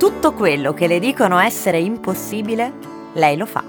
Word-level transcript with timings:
Tutto 0.00 0.32
quello 0.32 0.72
che 0.72 0.86
le 0.86 0.98
dicono 0.98 1.38
essere 1.38 1.78
impossibile, 1.78 2.72
lei 3.12 3.36
lo 3.36 3.44
fa. 3.44 3.62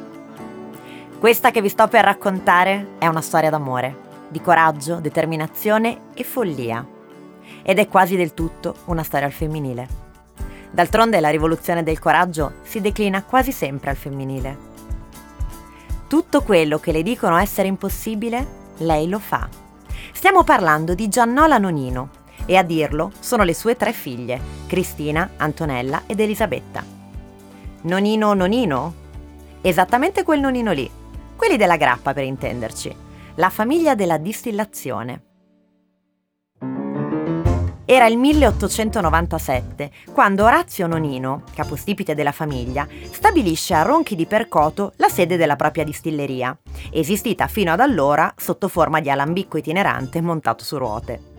Questa 1.19 1.51
che 1.51 1.61
vi 1.61 1.67
sto 1.67 1.89
per 1.89 2.05
raccontare 2.05 2.91
è 2.99 3.07
una 3.07 3.19
storia 3.19 3.49
d'amore, 3.49 4.27
di 4.29 4.39
coraggio, 4.39 5.01
determinazione 5.01 6.03
e 6.13 6.23
follia. 6.23 6.87
Ed 7.61 7.79
è 7.79 7.87
quasi 7.89 8.15
del 8.15 8.33
tutto 8.33 8.75
una 8.85 9.03
storia 9.03 9.25
al 9.25 9.33
femminile. 9.33 9.87
D'altronde 10.71 11.19
la 11.19 11.29
rivoluzione 11.29 11.83
del 11.83 11.99
coraggio 11.99 12.53
si 12.61 12.79
declina 12.79 13.23
quasi 13.23 13.51
sempre 13.51 13.89
al 13.89 13.97
femminile. 13.97 14.57
Tutto 16.07 16.43
quello 16.43 16.79
che 16.79 16.93
le 16.93 17.03
dicono 17.03 17.35
essere 17.35 17.67
impossibile, 17.67 18.47
lei 18.77 19.09
lo 19.09 19.19
fa. 19.19 19.49
Stiamo 20.13 20.45
parlando 20.45 20.93
di 20.93 21.09
Giannola 21.09 21.57
Nonino 21.57 22.19
e 22.45 22.57
a 22.57 22.63
dirlo 22.63 23.11
sono 23.19 23.43
le 23.43 23.53
sue 23.53 23.75
tre 23.75 23.93
figlie, 23.93 24.39
Cristina, 24.67 25.31
Antonella 25.37 26.03
ed 26.05 26.19
Elisabetta. 26.19 26.83
Nonino 27.83 28.33
Nonino? 28.33 28.93
Esattamente 29.61 30.23
quel 30.23 30.39
nonino 30.39 30.71
lì, 30.71 30.89
quelli 31.35 31.57
della 31.57 31.77
grappa 31.77 32.13
per 32.13 32.23
intenderci, 32.23 32.95
la 33.35 33.49
famiglia 33.49 33.95
della 33.95 34.17
distillazione. 34.17 35.23
Era 37.85 38.05
il 38.05 38.17
1897, 38.17 39.91
quando 40.13 40.45
Orazio 40.45 40.87
Nonino, 40.87 41.43
capostipite 41.53 42.15
della 42.15 42.31
famiglia, 42.31 42.87
stabilisce 43.11 43.73
a 43.73 43.81
Ronchi 43.81 44.15
di 44.15 44.25
Percoto 44.25 44.93
la 44.95 45.09
sede 45.09 45.35
della 45.35 45.57
propria 45.57 45.83
distilleria, 45.83 46.57
esistita 46.89 47.47
fino 47.47 47.73
ad 47.73 47.81
allora 47.81 48.33
sotto 48.37 48.69
forma 48.69 49.01
di 49.01 49.09
alambicco 49.09 49.57
itinerante 49.57 50.21
montato 50.21 50.63
su 50.63 50.77
ruote. 50.77 51.30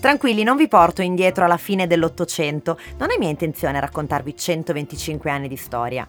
Tranquilli, 0.00 0.42
non 0.42 0.56
vi 0.56 0.68
porto 0.68 1.02
indietro 1.02 1.44
alla 1.44 1.56
fine 1.56 1.86
dell'Ottocento, 1.86 2.78
non 2.98 3.10
è 3.10 3.18
mia 3.18 3.28
intenzione 3.28 3.80
raccontarvi 3.80 4.36
125 4.36 5.30
anni 5.30 5.48
di 5.48 5.56
storia. 5.56 6.08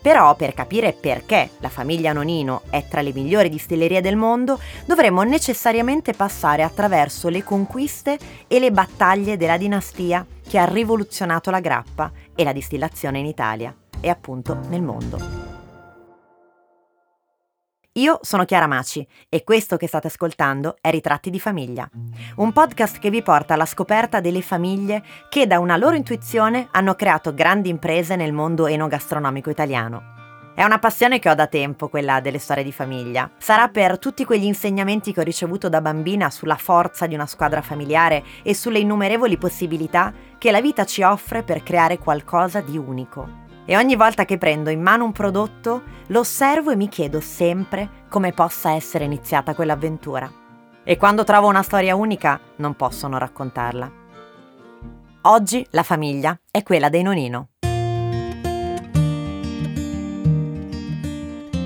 Però 0.00 0.34
per 0.36 0.54
capire 0.54 0.92
perché 0.92 1.50
la 1.58 1.68
famiglia 1.68 2.12
Nonino 2.12 2.62
è 2.70 2.84
tra 2.88 3.00
le 3.00 3.12
migliori 3.12 3.48
distillerie 3.48 4.00
del 4.00 4.16
mondo, 4.16 4.60
dovremmo 4.84 5.22
necessariamente 5.22 6.12
passare 6.12 6.62
attraverso 6.62 7.28
le 7.28 7.42
conquiste 7.42 8.18
e 8.46 8.58
le 8.58 8.70
battaglie 8.70 9.36
della 9.36 9.56
dinastia 9.56 10.26
che 10.46 10.58
ha 10.58 10.64
rivoluzionato 10.64 11.50
la 11.50 11.60
grappa 11.60 12.12
e 12.34 12.44
la 12.44 12.52
distillazione 12.52 13.18
in 13.18 13.26
Italia 13.26 13.74
e 14.00 14.08
appunto 14.08 14.58
nel 14.68 14.82
mondo. 14.82 15.49
Io 17.94 18.20
sono 18.22 18.44
Chiara 18.44 18.68
Maci 18.68 19.04
e 19.28 19.42
questo 19.42 19.76
che 19.76 19.88
state 19.88 20.06
ascoltando 20.06 20.76
è 20.80 20.90
Ritratti 20.90 21.28
di 21.28 21.40
famiglia, 21.40 21.90
un 22.36 22.52
podcast 22.52 23.00
che 23.00 23.10
vi 23.10 23.20
porta 23.20 23.54
alla 23.54 23.66
scoperta 23.66 24.20
delle 24.20 24.42
famiglie 24.42 25.02
che 25.28 25.48
da 25.48 25.58
una 25.58 25.76
loro 25.76 25.96
intuizione 25.96 26.68
hanno 26.70 26.94
creato 26.94 27.34
grandi 27.34 27.68
imprese 27.68 28.14
nel 28.14 28.32
mondo 28.32 28.68
enogastronomico 28.68 29.50
italiano. 29.50 30.02
È 30.54 30.62
una 30.62 30.78
passione 30.78 31.18
che 31.18 31.30
ho 31.30 31.34
da 31.34 31.48
tempo, 31.48 31.88
quella 31.88 32.20
delle 32.20 32.38
storie 32.38 32.62
di 32.62 32.70
famiglia. 32.70 33.28
Sarà 33.38 33.66
per 33.66 33.98
tutti 33.98 34.24
quegli 34.24 34.44
insegnamenti 34.44 35.12
che 35.12 35.20
ho 35.20 35.24
ricevuto 35.24 35.68
da 35.68 35.80
bambina 35.80 36.30
sulla 36.30 36.56
forza 36.56 37.08
di 37.08 37.14
una 37.14 37.26
squadra 37.26 37.60
familiare 37.60 38.22
e 38.44 38.54
sulle 38.54 38.78
innumerevoli 38.78 39.36
possibilità 39.36 40.12
che 40.38 40.52
la 40.52 40.60
vita 40.60 40.84
ci 40.84 41.02
offre 41.02 41.42
per 41.42 41.64
creare 41.64 41.98
qualcosa 41.98 42.60
di 42.60 42.78
unico 42.78 43.48
e 43.70 43.76
ogni 43.76 43.94
volta 43.94 44.24
che 44.24 44.36
prendo 44.36 44.68
in 44.68 44.82
mano 44.82 45.04
un 45.04 45.12
prodotto 45.12 45.82
lo 46.08 46.18
osservo 46.18 46.72
e 46.72 46.76
mi 46.76 46.88
chiedo 46.88 47.20
sempre 47.20 47.88
come 48.08 48.32
possa 48.32 48.72
essere 48.72 49.04
iniziata 49.04 49.54
quell'avventura. 49.54 50.28
E 50.82 50.96
quando 50.96 51.22
trovo 51.22 51.46
una 51.46 51.62
storia 51.62 51.94
unica 51.94 52.40
non 52.56 52.74
posso 52.74 53.06
non 53.06 53.20
raccontarla. 53.20 53.92
Oggi 55.22 55.64
la 55.70 55.84
famiglia 55.84 56.36
è 56.50 56.64
quella 56.64 56.88
dei 56.88 57.02
Nonino. 57.02 57.50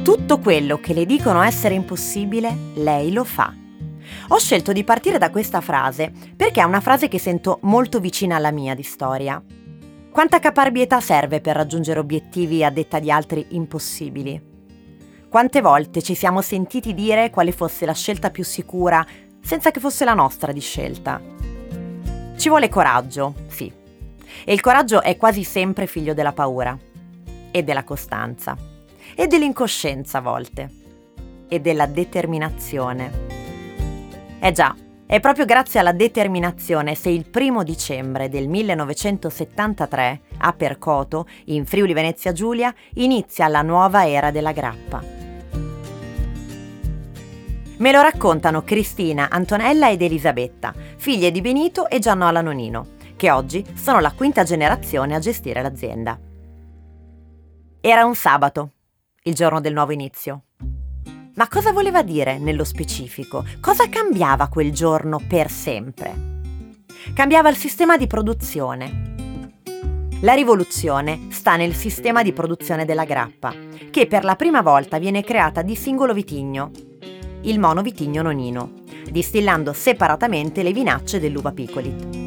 Tutto 0.05 0.39
quello 0.41 0.81
che 0.81 0.93
le 0.93 1.07
dicono 1.07 1.41
essere 1.41 1.73
impossibile, 1.73 2.55
lei 2.75 3.15
lo 3.15 3.25
fa. 3.25 3.51
Ho 4.29 4.39
scelto 4.39 4.73
di 4.73 4.85
partire 4.85 5.17
da 5.17 5.31
questa 5.31 5.63
frase 5.63 6.13
perché 6.37 6.61
è 6.61 6.65
una 6.65 6.81
frase 6.83 7.09
che 7.09 7.19
sento 7.19 7.61
molto 7.63 7.99
vicina 7.99 8.37
alla 8.37 8.51
mia 8.51 8.75
di 8.75 8.83
storia. 8.83 9.43
Quanta 10.15 10.39
caparbietà 10.39 11.01
serve 11.01 11.41
per 11.41 11.57
raggiungere 11.57 11.99
obiettivi 11.99 12.63
a 12.63 12.71
detta 12.71 13.01
di 13.01 13.11
altri 13.11 13.47
impossibili? 13.49 14.41
Quante 15.29 15.61
volte 15.61 16.03
ci 16.03 16.15
siamo 16.15 16.41
sentiti 16.41 16.95
dire 16.95 17.31
quale 17.31 17.51
fosse 17.51 17.85
la 17.85 17.95
scelta 17.95 18.31
più 18.31 18.45
sicura 18.45 19.05
senza 19.43 19.73
che 19.73 19.81
fosse 19.81 20.05
la 20.05 20.15
nostra 20.15 20.53
di 20.53 20.61
scelta? 20.61 21.21
Ci 22.37 22.49
vuole 22.49 22.69
coraggio, 22.69 23.35
sì. 23.49 23.73
E 24.45 24.53
il 24.53 24.61
coraggio 24.61 25.03
è 25.03 25.17
quasi 25.17 25.43
sempre 25.43 25.89
figlio 25.89 26.15
della 26.15 26.33
paura 26.33 26.79
e 27.51 27.63
della 27.65 27.83
costanza 27.83 28.57
e 29.17 29.27
dell'incoscienza 29.27 30.19
a 30.19 30.21
volte 30.21 30.71
e 31.49 31.59
della 31.59 31.87
determinazione. 31.87 33.11
Eh 34.39 34.53
già, 34.53 34.77
è 35.15 35.21
proprio 35.21 35.45
grazie 35.45 35.79
alla 35.79 35.93
determinazione 35.93 36.97
se 36.97 37.09
il 37.09 37.25
primo 37.25 37.63
dicembre 37.63 38.29
del 38.29 38.49
1973 38.49 40.21
a 40.39 40.53
Percoto, 40.55 41.29
in 41.45 41.67
Friuli 41.67 41.93
Venezia 41.93 42.33
Giulia, 42.33 42.75
inizia 42.95 43.47
la 43.47 43.63
nuova 43.63 44.09
era 44.09 44.33
della 44.33 44.51
grappa. 44.51 45.01
Me 47.77 47.93
lo 47.93 48.01
raccontano 48.01 48.65
Cristina, 48.65 49.29
Antonella 49.31 49.89
ed 49.89 50.03
Elisabetta, 50.03 50.75
figlie 50.97 51.31
di 51.31 51.41
Benito 51.41 51.89
e 51.89 52.01
Giannola 52.01 52.41
Nonino, 52.41 52.95
che 53.15 53.31
oggi 53.31 53.65
sono 53.75 54.01
la 54.01 54.11
quinta 54.11 54.43
generazione 54.43 55.15
a 55.15 55.21
gestire 55.21 55.63
l'azienda. 55.63 56.19
Era 57.81 58.05
un 58.05 58.17
sabato, 58.17 58.73
il 59.23 59.35
giorno 59.35 59.61
del 59.61 59.75
nuovo 59.75 59.93
inizio. 59.93 60.47
Ma 61.37 61.49
cosa 61.49 61.73
voleva 61.73 62.05
dire 62.05 62.39
nello 62.39 62.63
specifico? 62.63 63.45
Cosa 63.61 63.89
cambiava 63.89 64.47
quel 64.47 64.71
giorno 64.71 65.21
per 65.27 65.51
sempre? 65.51 66.15
Cambiava 67.13 67.49
il 67.49 67.57
sistema 67.57 67.97
di 67.97 68.07
produzione. 68.07 69.15
La 70.21 70.35
rivoluzione 70.35 71.27
sta 71.31 71.57
nel 71.57 71.75
sistema 71.75 72.23
di 72.23 72.33
produzione 72.33 72.85
della 72.85 73.05
grappa, 73.05 73.53
che 73.91 74.07
per 74.07 74.23
la 74.23 74.37
prima 74.37 74.63
volta 74.63 74.99
viene 74.99 75.25
creata 75.25 75.63
di 75.63 75.75
singolo 75.75 76.15
vitigno, 76.15 76.71
il 77.43 77.59
mono 77.59 77.83
vitigno 77.83 78.23
nonino, 78.23 78.85
distillando 79.11 79.73
separatamente 79.73 80.63
le 80.63 80.73
vinacce 80.73 81.19
dell'uva 81.19 81.51
picolit. 81.51 82.23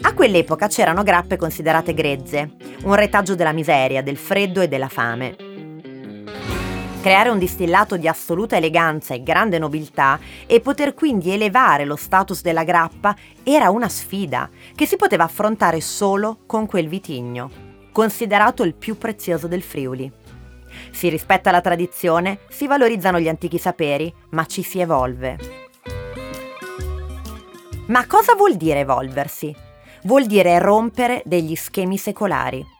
A 0.00 0.14
quell'epoca 0.14 0.68
c'erano 0.68 1.02
grappe 1.02 1.36
considerate 1.36 1.92
grezze, 1.92 2.52
un 2.84 2.94
retaggio 2.94 3.34
della 3.34 3.52
miseria, 3.52 4.02
del 4.02 4.16
freddo 4.16 4.62
e 4.62 4.68
della 4.68 4.88
fame, 4.88 5.36
creare 7.00 7.28
un 7.28 7.38
distillato 7.38 7.96
di 7.96 8.08
assoluta 8.08 8.56
eleganza 8.56 9.14
e 9.14 9.22
grande 9.22 9.58
nobiltà 9.58 10.18
e 10.46 10.60
poter 10.60 10.94
quindi 10.94 11.30
elevare 11.30 11.84
lo 11.84 11.96
status 11.96 12.42
della 12.42 12.64
grappa 12.64 13.14
era 13.44 13.70
una 13.70 13.88
sfida 13.88 14.50
che 14.74 14.84
si 14.84 14.96
poteva 14.96 15.24
affrontare 15.24 15.80
solo 15.80 16.38
con 16.46 16.66
quel 16.66 16.88
vitigno, 16.88 17.50
considerato 17.92 18.64
il 18.64 18.74
più 18.74 18.98
prezioso 18.98 19.46
del 19.46 19.62
Friuli. 19.62 20.10
Si 20.90 21.08
rispetta 21.08 21.50
la 21.50 21.60
tradizione, 21.60 22.40
si 22.48 22.66
valorizzano 22.66 23.20
gli 23.20 23.28
antichi 23.28 23.58
saperi, 23.58 24.12
ma 24.30 24.44
ci 24.44 24.62
si 24.62 24.80
evolve. 24.80 25.38
Ma 27.86 28.06
cosa 28.06 28.34
vuol 28.34 28.56
dire 28.56 28.80
evolversi? 28.80 29.54
Vuol 30.02 30.26
dire 30.26 30.58
rompere 30.58 31.22
degli 31.24 31.54
schemi 31.54 31.96
secolari 31.96 32.76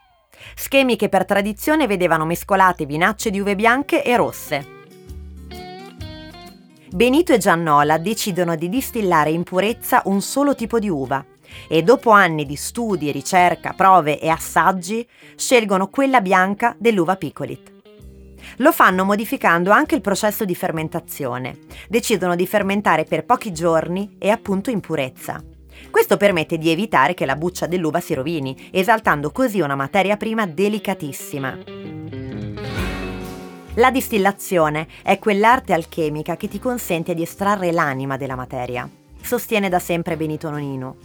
schemi 0.54 0.96
che 0.96 1.08
per 1.08 1.24
tradizione 1.24 1.86
vedevano 1.86 2.24
mescolate 2.24 2.86
vinacce 2.86 3.30
di 3.30 3.40
uve 3.40 3.54
bianche 3.54 4.02
e 4.02 4.16
rosse. 4.16 4.76
Benito 6.90 7.32
e 7.32 7.38
Giannola 7.38 7.98
decidono 7.98 8.56
di 8.56 8.68
distillare 8.68 9.30
in 9.30 9.42
purezza 9.42 10.02
un 10.06 10.22
solo 10.22 10.54
tipo 10.54 10.78
di 10.78 10.88
uva 10.88 11.24
e 11.68 11.82
dopo 11.82 12.10
anni 12.10 12.46
di 12.46 12.56
studi, 12.56 13.12
ricerca, 13.12 13.72
prove 13.74 14.18
e 14.18 14.28
assaggi 14.28 15.06
scelgono 15.36 15.88
quella 15.88 16.20
bianca 16.20 16.74
dell'uva 16.78 17.16
Picolit. 17.16 17.72
Lo 18.58 18.72
fanno 18.72 19.04
modificando 19.04 19.70
anche 19.70 19.94
il 19.94 20.00
processo 20.00 20.44
di 20.44 20.54
fermentazione. 20.54 21.58
Decidono 21.88 22.34
di 22.34 22.46
fermentare 22.46 23.04
per 23.04 23.24
pochi 23.24 23.52
giorni 23.52 24.16
e 24.18 24.30
appunto 24.30 24.70
in 24.70 24.80
purezza. 24.80 25.42
Questo 25.98 26.16
permette 26.16 26.58
di 26.58 26.70
evitare 26.70 27.12
che 27.12 27.26
la 27.26 27.34
buccia 27.34 27.66
dell'uva 27.66 27.98
si 27.98 28.14
rovini, 28.14 28.68
esaltando 28.70 29.32
così 29.32 29.58
una 29.58 29.74
materia 29.74 30.16
prima 30.16 30.46
delicatissima. 30.46 31.58
La 33.74 33.90
distillazione 33.90 34.86
è 35.02 35.18
quell'arte 35.18 35.72
alchemica 35.72 36.36
che 36.36 36.46
ti 36.46 36.60
consente 36.60 37.14
di 37.14 37.22
estrarre 37.22 37.72
l'anima 37.72 38.16
della 38.16 38.36
materia, 38.36 38.88
sostiene 39.20 39.68
da 39.68 39.80
sempre 39.80 40.16
Benito 40.16 40.48
Nonino. 40.50 40.96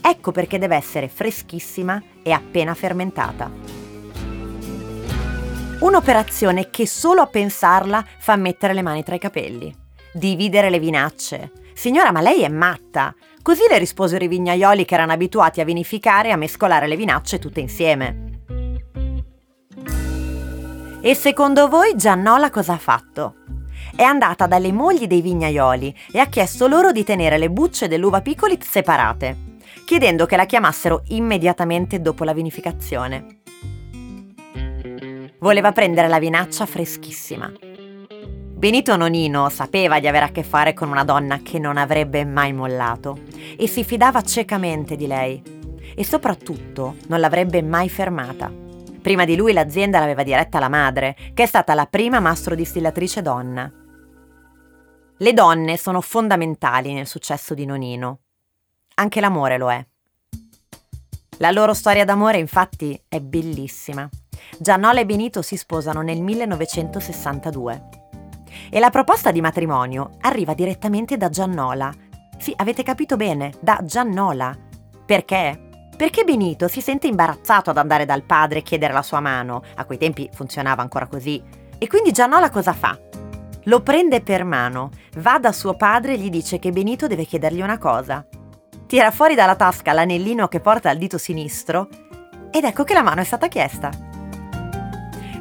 Ecco 0.00 0.32
perché 0.32 0.58
deve 0.58 0.76
essere 0.76 1.08
freschissima 1.08 2.02
e 2.22 2.30
appena 2.32 2.72
fermentata. 2.72 3.52
Un'operazione 5.80 6.70
che 6.70 6.86
solo 6.86 7.20
a 7.20 7.26
pensarla 7.26 8.02
fa 8.18 8.34
mettere 8.36 8.72
le 8.72 8.80
mani 8.80 9.02
tra 9.02 9.14
i 9.14 9.18
capelli. 9.18 9.70
Dividere 10.14 10.70
le 10.70 10.78
vinacce, 10.78 11.52
Signora, 11.78 12.10
ma 12.10 12.20
lei 12.20 12.42
è 12.42 12.48
matta! 12.48 13.14
Così 13.40 13.62
le 13.70 13.78
risposero 13.78 14.24
i 14.24 14.26
vignaioli 14.26 14.84
che 14.84 14.94
erano 14.94 15.12
abituati 15.12 15.60
a 15.60 15.64
vinificare 15.64 16.26
e 16.26 16.32
a 16.32 16.36
mescolare 16.36 16.88
le 16.88 16.96
vinacce 16.96 17.38
tutte 17.38 17.60
insieme. 17.60 18.40
E 21.00 21.14
secondo 21.14 21.68
voi 21.68 21.94
Giannola 21.94 22.50
cosa 22.50 22.72
ha 22.72 22.78
fatto? 22.78 23.36
È 23.94 24.02
andata 24.02 24.48
dalle 24.48 24.72
mogli 24.72 25.06
dei 25.06 25.20
vignaioli 25.20 25.96
e 26.10 26.18
ha 26.18 26.26
chiesto 26.26 26.66
loro 26.66 26.90
di 26.90 27.04
tenere 27.04 27.38
le 27.38 27.48
bucce 27.48 27.86
dell'uva 27.86 28.22
piccoli 28.22 28.58
separate, 28.60 29.54
chiedendo 29.86 30.26
che 30.26 30.34
la 30.34 30.46
chiamassero 30.46 31.02
immediatamente 31.10 32.00
dopo 32.00 32.24
la 32.24 32.32
vinificazione. 32.32 33.42
Voleva 35.38 35.70
prendere 35.70 36.08
la 36.08 36.18
vinaccia 36.18 36.66
freschissima. 36.66 37.52
Benito 38.58 38.96
Nonino 38.96 39.48
sapeva 39.50 40.00
di 40.00 40.08
avere 40.08 40.24
a 40.24 40.30
che 40.32 40.42
fare 40.42 40.74
con 40.74 40.88
una 40.88 41.04
donna 41.04 41.42
che 41.42 41.60
non 41.60 41.76
avrebbe 41.76 42.24
mai 42.24 42.52
mollato 42.52 43.20
e 43.56 43.68
si 43.68 43.84
fidava 43.84 44.20
ciecamente 44.22 44.96
di 44.96 45.06
lei 45.06 45.40
e 45.94 46.04
soprattutto 46.04 46.96
non 47.06 47.20
l'avrebbe 47.20 47.62
mai 47.62 47.88
fermata. 47.88 48.52
Prima 49.00 49.24
di 49.24 49.36
lui 49.36 49.52
l'azienda 49.52 50.00
l'aveva 50.00 50.24
diretta 50.24 50.58
la 50.58 50.68
madre, 50.68 51.14
che 51.34 51.44
è 51.44 51.46
stata 51.46 51.72
la 51.74 51.86
prima 51.86 52.18
mastro 52.18 52.56
distillatrice 52.56 53.22
donna. 53.22 53.72
Le 55.18 55.32
donne 55.32 55.76
sono 55.76 56.00
fondamentali 56.00 56.92
nel 56.92 57.06
successo 57.06 57.54
di 57.54 57.64
Nonino. 57.64 58.22
Anche 58.94 59.20
l'amore 59.20 59.56
lo 59.56 59.70
è. 59.70 59.86
La 61.36 61.52
loro 61.52 61.74
storia 61.74 62.04
d'amore 62.04 62.38
infatti 62.38 63.00
è 63.06 63.20
bellissima. 63.20 64.08
Giannola 64.58 64.98
e 64.98 65.06
Benito 65.06 65.42
si 65.42 65.56
sposano 65.56 66.02
nel 66.02 66.20
1962. 66.20 68.06
E 68.70 68.78
la 68.78 68.90
proposta 68.90 69.30
di 69.30 69.40
matrimonio 69.40 70.12
arriva 70.20 70.54
direttamente 70.54 71.16
da 71.16 71.28
Giannola. 71.28 71.92
Sì, 72.38 72.52
avete 72.56 72.82
capito 72.82 73.16
bene, 73.16 73.52
da 73.60 73.80
Giannola. 73.82 74.56
Perché? 75.04 75.68
Perché 75.96 76.22
Benito 76.22 76.68
si 76.68 76.80
sente 76.80 77.08
imbarazzato 77.08 77.70
ad 77.70 77.76
andare 77.76 78.04
dal 78.04 78.22
padre 78.22 78.60
e 78.60 78.62
chiedere 78.62 78.92
la 78.92 79.02
sua 79.02 79.20
mano, 79.20 79.62
a 79.74 79.84
quei 79.84 79.98
tempi 79.98 80.30
funzionava 80.32 80.80
ancora 80.80 81.06
così, 81.06 81.42
e 81.76 81.86
quindi 81.88 82.12
Giannola 82.12 82.50
cosa 82.50 82.72
fa? 82.72 82.96
Lo 83.64 83.82
prende 83.82 84.20
per 84.20 84.44
mano, 84.44 84.90
va 85.16 85.38
da 85.38 85.52
suo 85.52 85.74
padre 85.74 86.14
e 86.14 86.18
gli 86.18 86.30
dice 86.30 86.58
che 86.58 86.70
Benito 86.70 87.06
deve 87.06 87.24
chiedergli 87.24 87.60
una 87.60 87.78
cosa. 87.78 88.24
Tira 88.86 89.10
fuori 89.10 89.34
dalla 89.34 89.56
tasca 89.56 89.92
l'anellino 89.92 90.48
che 90.48 90.60
porta 90.60 90.88
al 90.88 90.96
dito 90.96 91.18
sinistro 91.18 91.88
ed 92.50 92.64
ecco 92.64 92.84
che 92.84 92.94
la 92.94 93.02
mano 93.02 93.20
è 93.20 93.24
stata 93.24 93.48
chiesta. 93.48 93.90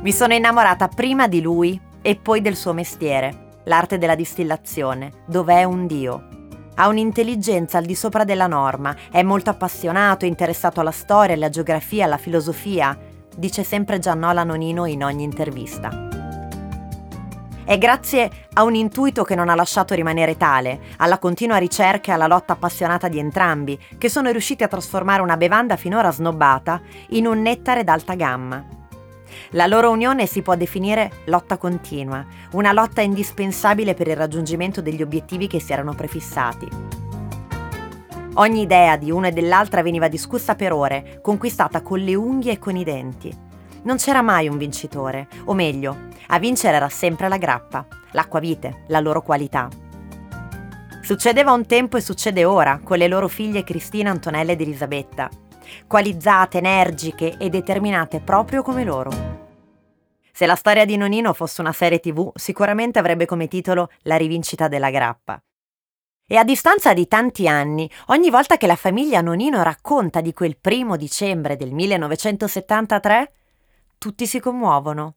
Mi 0.02 0.12
sono 0.12 0.34
innamorata 0.34 0.88
prima 0.88 1.28
di 1.28 1.42
lui 1.42 1.80
e 2.08 2.16
poi 2.16 2.40
del 2.40 2.56
suo 2.56 2.72
mestiere, 2.72 3.58
l'arte 3.66 3.98
della 3.98 4.16
distillazione, 4.16 5.12
dove 5.26 5.56
è 5.56 5.66
un 5.66 5.88
dio. 5.88 6.28
Ha 6.76 6.88
un'intelligenza 6.88 7.80
al 7.80 7.84
di 7.84 7.96
sopra 7.96 8.24
della 8.24 8.48
norma, 8.48 8.96
è 9.12 9.22
molto 9.24 9.50
appassionato, 9.50 10.24
interessato 10.24 10.80
alla 10.80 10.92
storia, 10.92 11.36
alla 11.36 11.50
geografia, 11.50 12.06
alla 12.06 12.16
filosofia, 12.16 12.98
dice 13.36 13.66
sempre 13.66 14.00
Giannola 14.00 14.46
Nonino 14.46 14.86
in 14.86 15.04
ogni 15.04 15.26
intervista. 15.26 16.08
È 17.66 17.78
grazie 17.78 18.32
a 18.54 18.64
un 18.64 18.76
intuito 18.76 19.26
che 19.26 19.36
non 19.36 19.50
ha 19.50 19.56
lasciato 19.56 19.94
rimanere 19.94 20.38
tale, 20.38 20.80
alla 21.00 21.18
continua 21.18 21.58
ricerca 21.58 22.12
e 22.12 22.14
alla 22.14 22.28
lotta 22.28 22.54
appassionata 22.54 23.10
di 23.10 23.20
entrambi, 23.20 23.78
che 23.98 24.08
sono 24.08 24.32
riusciti 24.32 24.64
a 24.64 24.70
trasformare 24.70 25.22
una 25.22 25.36
bevanda 25.36 25.76
finora 25.76 26.10
snobbata 26.10 26.80
in 27.10 27.28
un 27.28 27.42
nettare 27.42 27.84
d'alta 27.84 28.14
gamma. 28.14 28.78
La 29.52 29.66
loro 29.66 29.92
unione 29.92 30.26
si 30.26 30.42
può 30.42 30.56
definire 30.56 31.22
lotta 31.26 31.58
continua, 31.58 32.26
una 32.52 32.74
lotta 32.74 33.02
indispensabile 33.02 33.94
per 33.94 34.08
il 34.08 34.18
raggiungimento 34.18 34.82
degli 34.82 35.02
obiettivi 35.02 35.48
che 35.48 35.62
si 35.62 35.72
erano 35.72 35.94
prefissati. 35.94 36.68
Ogni 38.36 38.62
idea 38.62 38.98
di 38.98 39.10
uno 39.10 39.28
e 39.28 39.32
dell'altra 39.32 39.82
veniva 39.82 40.10
discussa 40.10 40.56
per 40.56 40.74
ore, 40.74 41.20
conquistata 41.22 41.82
con 41.82 42.00
le 42.00 42.14
unghie 42.14 42.54
e 42.54 42.60
con 42.60 42.76
i 42.76 42.84
denti. 42.84 43.36
Non 43.84 43.98
c'era 43.98 44.22
mai 44.22 44.50
un 44.50 44.58
vincitore, 44.58 45.28
o 45.46 45.54
meglio, 45.54 45.96
a 46.28 46.40
vincere 46.40 46.76
era 46.76 46.90
sempre 46.90 47.30
la 47.30 47.38
grappa, 47.38 47.88
l'acquavite, 48.12 48.84
la 48.88 49.00
loro 49.00 49.22
qualità. 49.22 49.70
Succedeva 51.02 51.54
un 51.54 51.66
tempo 51.66 51.96
e 51.96 52.02
succede 52.02 52.44
ora 52.44 52.82
con 52.84 52.98
le 52.98 53.08
loro 53.08 53.30
figlie 53.30 53.64
Cristina, 53.64 54.12
Antonella 54.12 54.52
ed 54.52 54.60
Elisabetta, 54.60 55.30
qualizzate, 55.88 56.58
energiche 56.58 57.38
e 57.38 57.50
determinate 57.50 58.20
proprio 58.20 58.62
come 58.62 58.84
loro. 58.84 59.27
Se 60.38 60.46
la 60.46 60.54
storia 60.54 60.86
di 60.86 60.98
Nonino 60.98 61.34
fosse 61.34 61.62
una 61.62 61.74
serie 61.74 62.00
tv, 62.00 62.32
sicuramente 62.36 63.00
avrebbe 63.00 63.26
come 63.26 63.48
titolo 63.48 63.90
La 64.04 64.18
rivincita 64.18 64.68
della 64.68 64.92
grappa. 64.92 65.42
E 66.28 66.36
a 66.36 66.44
distanza 66.44 66.94
di 66.94 67.08
tanti 67.08 67.48
anni, 67.48 67.90
ogni 68.10 68.30
volta 68.30 68.56
che 68.56 68.68
la 68.68 68.76
famiglia 68.76 69.20
Nonino 69.22 69.64
racconta 69.64 70.22
di 70.22 70.34
quel 70.34 70.56
primo 70.62 70.96
dicembre 70.96 71.56
del 71.56 71.74
1973, 71.74 73.32
tutti 73.98 74.28
si 74.28 74.40
commuovono. 74.40 75.16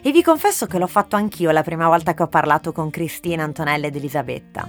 E 0.00 0.12
vi 0.12 0.22
confesso 0.22 0.66
che 0.66 0.78
l'ho 0.78 0.86
fatto 0.86 1.16
anch'io 1.16 1.50
la 1.50 1.64
prima 1.64 1.88
volta 1.88 2.14
che 2.14 2.22
ho 2.22 2.28
parlato 2.28 2.70
con 2.70 2.90
Cristina, 2.90 3.42
Antonella 3.42 3.88
ed 3.88 3.96
Elisabetta. 3.96 4.68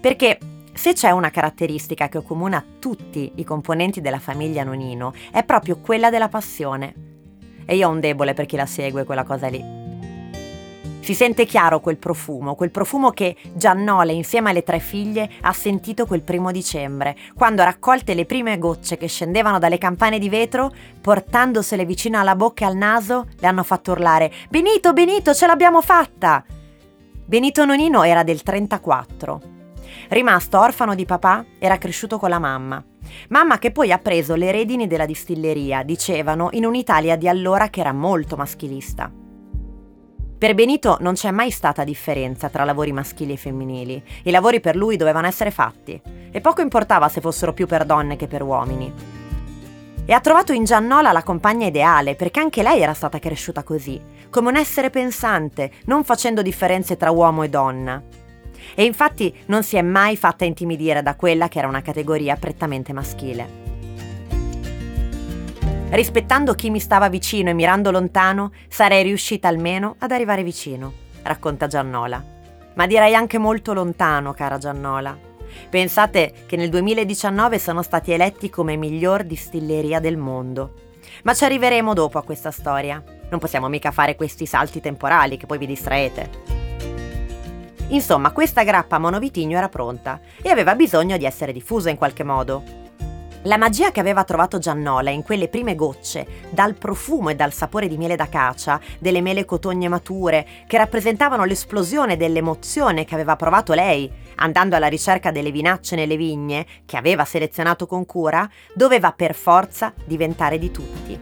Perché 0.00 0.36
se 0.74 0.94
c'è 0.94 1.12
una 1.12 1.30
caratteristica 1.30 2.08
che 2.08 2.18
accomuna 2.18 2.64
tutti 2.80 3.30
i 3.36 3.44
componenti 3.44 4.00
della 4.00 4.18
famiglia 4.18 4.64
Nonino, 4.64 5.14
è 5.30 5.44
proprio 5.44 5.76
quella 5.76 6.10
della 6.10 6.28
passione. 6.28 7.14
E 7.66 7.76
io 7.76 7.88
ho 7.88 7.90
un 7.90 8.00
debole 8.00 8.32
per 8.32 8.46
chi 8.46 8.56
la 8.56 8.64
segue 8.64 9.04
quella 9.04 9.24
cosa 9.24 9.48
lì. 9.48 9.84
Si 11.06 11.14
sente 11.14 11.46
chiaro 11.46 11.78
quel 11.78 11.98
profumo, 11.98 12.56
quel 12.56 12.72
profumo 12.72 13.10
che 13.10 13.36
Giannole 13.54 14.12
insieme 14.12 14.50
alle 14.50 14.64
tre 14.64 14.80
figlie 14.80 15.30
ha 15.42 15.52
sentito 15.52 16.04
quel 16.04 16.22
primo 16.22 16.50
dicembre, 16.50 17.16
quando 17.36 17.62
raccolte 17.62 18.12
le 18.14 18.24
prime 18.24 18.58
gocce 18.58 18.96
che 18.96 19.06
scendevano 19.06 19.60
dalle 19.60 19.78
campane 19.78 20.18
di 20.18 20.28
vetro, 20.28 20.72
portandosele 21.00 21.84
vicino 21.84 22.18
alla 22.18 22.34
bocca 22.34 22.64
e 22.64 22.68
al 22.68 22.76
naso, 22.76 23.28
le 23.38 23.46
hanno 23.46 23.62
fatto 23.62 23.92
urlare 23.92 24.32
Benito, 24.48 24.92
Benito, 24.92 25.32
ce 25.32 25.46
l'abbiamo 25.46 25.80
fatta! 25.80 26.44
Benito 27.24 27.64
Nonino 27.64 28.02
era 28.02 28.24
del 28.24 28.42
34. 28.42 29.55
Rimasto 30.08 30.58
orfano 30.58 30.94
di 30.94 31.04
papà, 31.04 31.44
era 31.58 31.78
cresciuto 31.78 32.18
con 32.18 32.30
la 32.30 32.38
mamma 32.38 32.84
Mamma 33.28 33.58
che 33.58 33.70
poi 33.70 33.92
ha 33.92 33.98
preso 33.98 34.34
le 34.34 34.50
redini 34.50 34.86
della 34.86 35.06
distilleria, 35.06 35.82
dicevano, 35.82 36.48
in 36.52 36.64
un'Italia 36.64 37.16
di 37.16 37.28
allora 37.28 37.68
che 37.68 37.80
era 37.80 37.92
molto 37.92 38.36
maschilista. 38.36 39.10
Per 40.38 40.54
Benito 40.54 40.98
non 41.00 41.14
c'è 41.14 41.30
mai 41.30 41.50
stata 41.50 41.82
differenza 41.82 42.50
tra 42.50 42.64
lavori 42.64 42.92
maschili 42.92 43.32
e 43.32 43.36
femminili. 43.36 44.02
I 44.24 44.30
lavori 44.30 44.60
per 44.60 44.76
lui 44.76 44.96
dovevano 44.96 45.26
essere 45.26 45.50
fatti 45.50 46.00
e 46.30 46.40
poco 46.40 46.60
importava 46.60 47.08
se 47.08 47.22
fossero 47.22 47.54
più 47.54 47.66
per 47.66 47.86
donne 47.86 48.16
che 48.16 48.26
per 48.26 48.42
uomini. 48.42 48.92
E 50.08 50.12
ha 50.12 50.20
trovato 50.20 50.52
in 50.52 50.64
Giannola 50.64 51.10
la 51.10 51.22
compagna 51.22 51.66
ideale 51.66 52.14
perché 52.14 52.38
anche 52.38 52.62
lei 52.62 52.80
era 52.82 52.92
stata 52.92 53.18
cresciuta 53.18 53.62
così, 53.62 54.00
come 54.28 54.50
un 54.50 54.56
essere 54.56 54.90
pensante, 54.90 55.72
non 55.86 56.04
facendo 56.04 56.42
differenze 56.42 56.96
tra 56.96 57.10
uomo 57.10 57.42
e 57.42 57.48
donna 57.48 58.02
e 58.76 58.84
infatti 58.84 59.34
non 59.46 59.64
si 59.64 59.76
è 59.76 59.82
mai 59.82 60.16
fatta 60.16 60.44
intimidire 60.44 61.02
da 61.02 61.16
quella 61.16 61.48
che 61.48 61.58
era 61.58 61.66
una 61.66 61.82
categoria 61.82 62.36
prettamente 62.36 62.92
maschile. 62.92 63.64
Rispettando 65.88 66.52
chi 66.52 66.68
mi 66.68 66.78
stava 66.78 67.08
vicino 67.08 67.48
e 67.48 67.54
mirando 67.54 67.90
lontano, 67.90 68.52
sarei 68.68 69.02
riuscita 69.02 69.48
almeno 69.48 69.96
ad 69.98 70.10
arrivare 70.10 70.42
vicino, 70.42 70.92
racconta 71.22 71.66
Giannola. 71.66 72.22
Ma 72.74 72.86
direi 72.86 73.14
anche 73.14 73.38
molto 73.38 73.72
lontano, 73.72 74.34
cara 74.34 74.58
Giannola. 74.58 75.16
Pensate 75.70 76.34
che 76.44 76.56
nel 76.56 76.68
2019 76.68 77.58
sono 77.58 77.82
stati 77.82 78.12
eletti 78.12 78.50
come 78.50 78.76
miglior 78.76 79.24
distilleria 79.24 80.00
del 80.00 80.18
mondo. 80.18 80.74
Ma 81.22 81.32
ci 81.32 81.44
arriveremo 81.44 81.94
dopo 81.94 82.18
a 82.18 82.24
questa 82.24 82.50
storia. 82.50 83.02
Non 83.30 83.40
possiamo 83.40 83.68
mica 83.68 83.90
fare 83.90 84.16
questi 84.16 84.44
salti 84.44 84.80
temporali 84.80 85.38
che 85.38 85.46
poi 85.46 85.56
vi 85.56 85.66
distraete. 85.66 86.65
Insomma, 87.88 88.32
questa 88.32 88.64
grappa 88.64 88.98
monovitigno 88.98 89.56
era 89.56 89.68
pronta 89.68 90.20
e 90.42 90.48
aveva 90.48 90.74
bisogno 90.74 91.16
di 91.16 91.24
essere 91.24 91.52
diffusa 91.52 91.88
in 91.88 91.96
qualche 91.96 92.24
modo. 92.24 92.84
La 93.42 93.58
magia 93.58 93.92
che 93.92 94.00
aveva 94.00 94.24
trovato 94.24 94.58
Giannola 94.58 95.10
in 95.10 95.22
quelle 95.22 95.46
prime 95.46 95.76
gocce, 95.76 96.26
dal 96.50 96.74
profumo 96.74 97.28
e 97.28 97.36
dal 97.36 97.52
sapore 97.52 97.86
di 97.86 97.96
miele 97.96 98.16
d'acacia, 98.16 98.80
delle 98.98 99.20
mele 99.20 99.44
cotogne 99.44 99.86
mature, 99.86 100.44
che 100.66 100.76
rappresentavano 100.76 101.44
l'esplosione 101.44 102.16
dell'emozione 102.16 103.04
che 103.04 103.14
aveva 103.14 103.36
provato 103.36 103.72
lei, 103.72 104.10
andando 104.36 104.74
alla 104.74 104.88
ricerca 104.88 105.30
delle 105.30 105.52
vinacce 105.52 105.94
nelle 105.94 106.16
vigne, 106.16 106.66
che 106.84 106.96
aveva 106.96 107.24
selezionato 107.24 107.86
con 107.86 108.04
cura, 108.04 108.50
doveva 108.74 109.12
per 109.12 109.32
forza 109.32 109.94
diventare 110.04 110.58
di 110.58 110.70
tutti. 110.72 111.20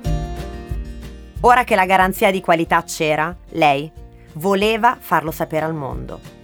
Ora 1.40 1.64
che 1.64 1.75
la 1.75 1.85
garanzia 1.85 2.30
di 2.30 2.40
qualità 2.40 2.83
c'era, 2.85 3.37
lei 3.50 3.92
voleva 4.35 4.97
farlo 4.99 5.30
sapere 5.30 5.66
al 5.66 5.75
mondo. 5.75 6.43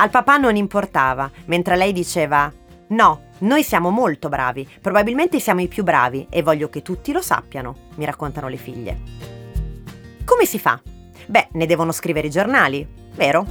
Al 0.00 0.10
papà 0.10 0.36
non 0.36 0.54
importava, 0.54 1.28
mentre 1.46 1.74
lei 1.74 1.92
diceva 1.92 2.52
No, 2.90 3.22
noi 3.38 3.64
siamo 3.64 3.90
molto 3.90 4.28
bravi, 4.28 4.66
probabilmente 4.80 5.40
siamo 5.40 5.60
i 5.60 5.66
più 5.66 5.82
bravi 5.82 6.28
e 6.30 6.40
voglio 6.42 6.68
che 6.68 6.82
tutti 6.82 7.10
lo 7.10 7.20
sappiano, 7.20 7.74
mi 7.96 8.04
raccontano 8.04 8.46
le 8.46 8.56
figlie. 8.56 8.98
Come 10.24 10.44
si 10.44 10.60
fa? 10.60 10.80
Beh, 11.26 11.48
ne 11.52 11.66
devono 11.66 11.90
scrivere 11.90 12.28
i 12.28 12.30
giornali, 12.30 12.86
vero? 13.16 13.44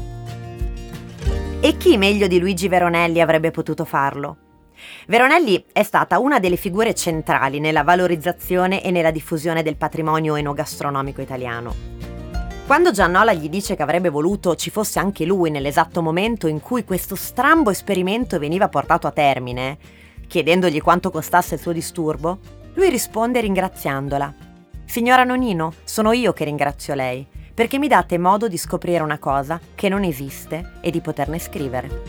E 1.59 1.75
chi 1.75 1.97
meglio 1.97 2.27
di 2.27 2.39
Luigi 2.39 2.69
Veronelli 2.69 3.19
avrebbe 3.19 3.51
potuto 3.51 3.83
farlo? 3.83 4.37
Veronelli 5.07 5.65
è 5.73 5.83
stata 5.83 6.17
una 6.17 6.39
delle 6.39 6.55
figure 6.55 6.93
centrali 6.93 7.59
nella 7.59 7.83
valorizzazione 7.83 8.81
e 8.81 8.91
nella 8.91 9.11
diffusione 9.11 9.63
del 9.63 9.75
patrimonio 9.75 10.35
enogastronomico 10.35 11.19
italiano. 11.19 11.96
Quando 12.67 12.91
Giannola 12.91 13.31
gli 13.31 13.47
dice 13.47 13.77
che 13.77 13.81
avrebbe 13.81 14.09
voluto 14.09 14.53
ci 14.55 14.69
fosse 14.69 15.00
anche 15.00 15.24
lui 15.24 15.50
nell'esatto 15.50 16.01
momento 16.01 16.47
in 16.47 16.59
cui 16.59 16.83
questo 16.83 17.15
strambo 17.15 17.69
esperimento 17.69 18.38
veniva 18.39 18.67
portato 18.67 19.07
a 19.07 19.12
termine, 19.12 19.77
chiedendogli 20.27 20.81
quanto 20.81 21.09
costasse 21.09 21.55
il 21.55 21.62
suo 21.62 21.71
disturbo, 21.71 22.39
lui 22.74 22.89
risponde 22.89 23.39
ringraziandola. 23.39 24.33
Signora 24.83 25.24
Nonino, 25.24 25.75
sono 25.86 26.12
io 26.12 26.33
che 26.33 26.43
ringrazio 26.43 26.93
lei, 26.93 27.25
perché 27.53 27.79
mi 27.79 27.88
date 27.88 28.17
modo 28.17 28.50
di 28.50 28.57
scoprire 28.57 29.01
una 29.01 29.17
cosa 29.17 29.62
che 29.74 29.88
non 29.88 30.03
esiste 30.03 30.74
e 30.81 30.91
di 30.91 31.00
poterne 31.00 31.39
scrivere. 31.39 32.01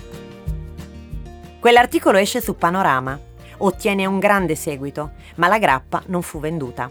Quell'articolo 1.61 2.19
esce 2.19 2.41
su 2.41 2.57
Panorama, 2.57 3.17
ottiene 3.59 4.07
un 4.07 4.19
grande 4.19 4.57
seguito, 4.57 5.13
ma 5.37 5.47
la 5.47 5.59
grappa 5.59 6.03
non 6.07 6.23
fu 6.23 6.41
venduta. 6.41 6.91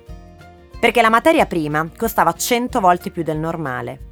Perché 0.80 1.02
la 1.02 1.10
materia 1.10 1.48
prima 1.48 1.90
costava 1.98 2.34
100 2.34 2.80
volte 2.80 3.10
più 3.10 3.24
del 3.24 3.38
normale. 3.38 4.06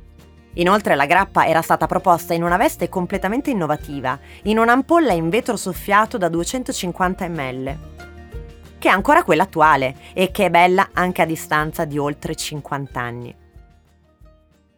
Inoltre 0.53 0.95
la 0.95 1.05
grappa 1.05 1.45
era 1.45 1.61
stata 1.61 1.85
proposta 1.85 2.33
in 2.33 2.41
una 2.41 2.57
veste 2.57 2.89
completamente 2.89 3.51
innovativa, 3.51 4.17
in 4.43 4.57
un'ampolla 4.57 5.13
in 5.13 5.29
vetro 5.29 5.57
soffiato 5.57 6.17
da 6.17 6.27
250 6.27 7.27
ml, 7.27 7.77
che 8.79 8.87
è 8.87 8.91
ancora 8.91 9.23
quella 9.23 9.43
attuale 9.43 9.95
e 10.13 10.31
che 10.31 10.45
è 10.45 10.49
bella 10.49 10.89
anche 10.93 11.21
a 11.21 11.25
distanza 11.25 11.85
di 11.85 11.99
oltre 11.99 12.35
50 12.35 12.99
anni. 12.99 13.35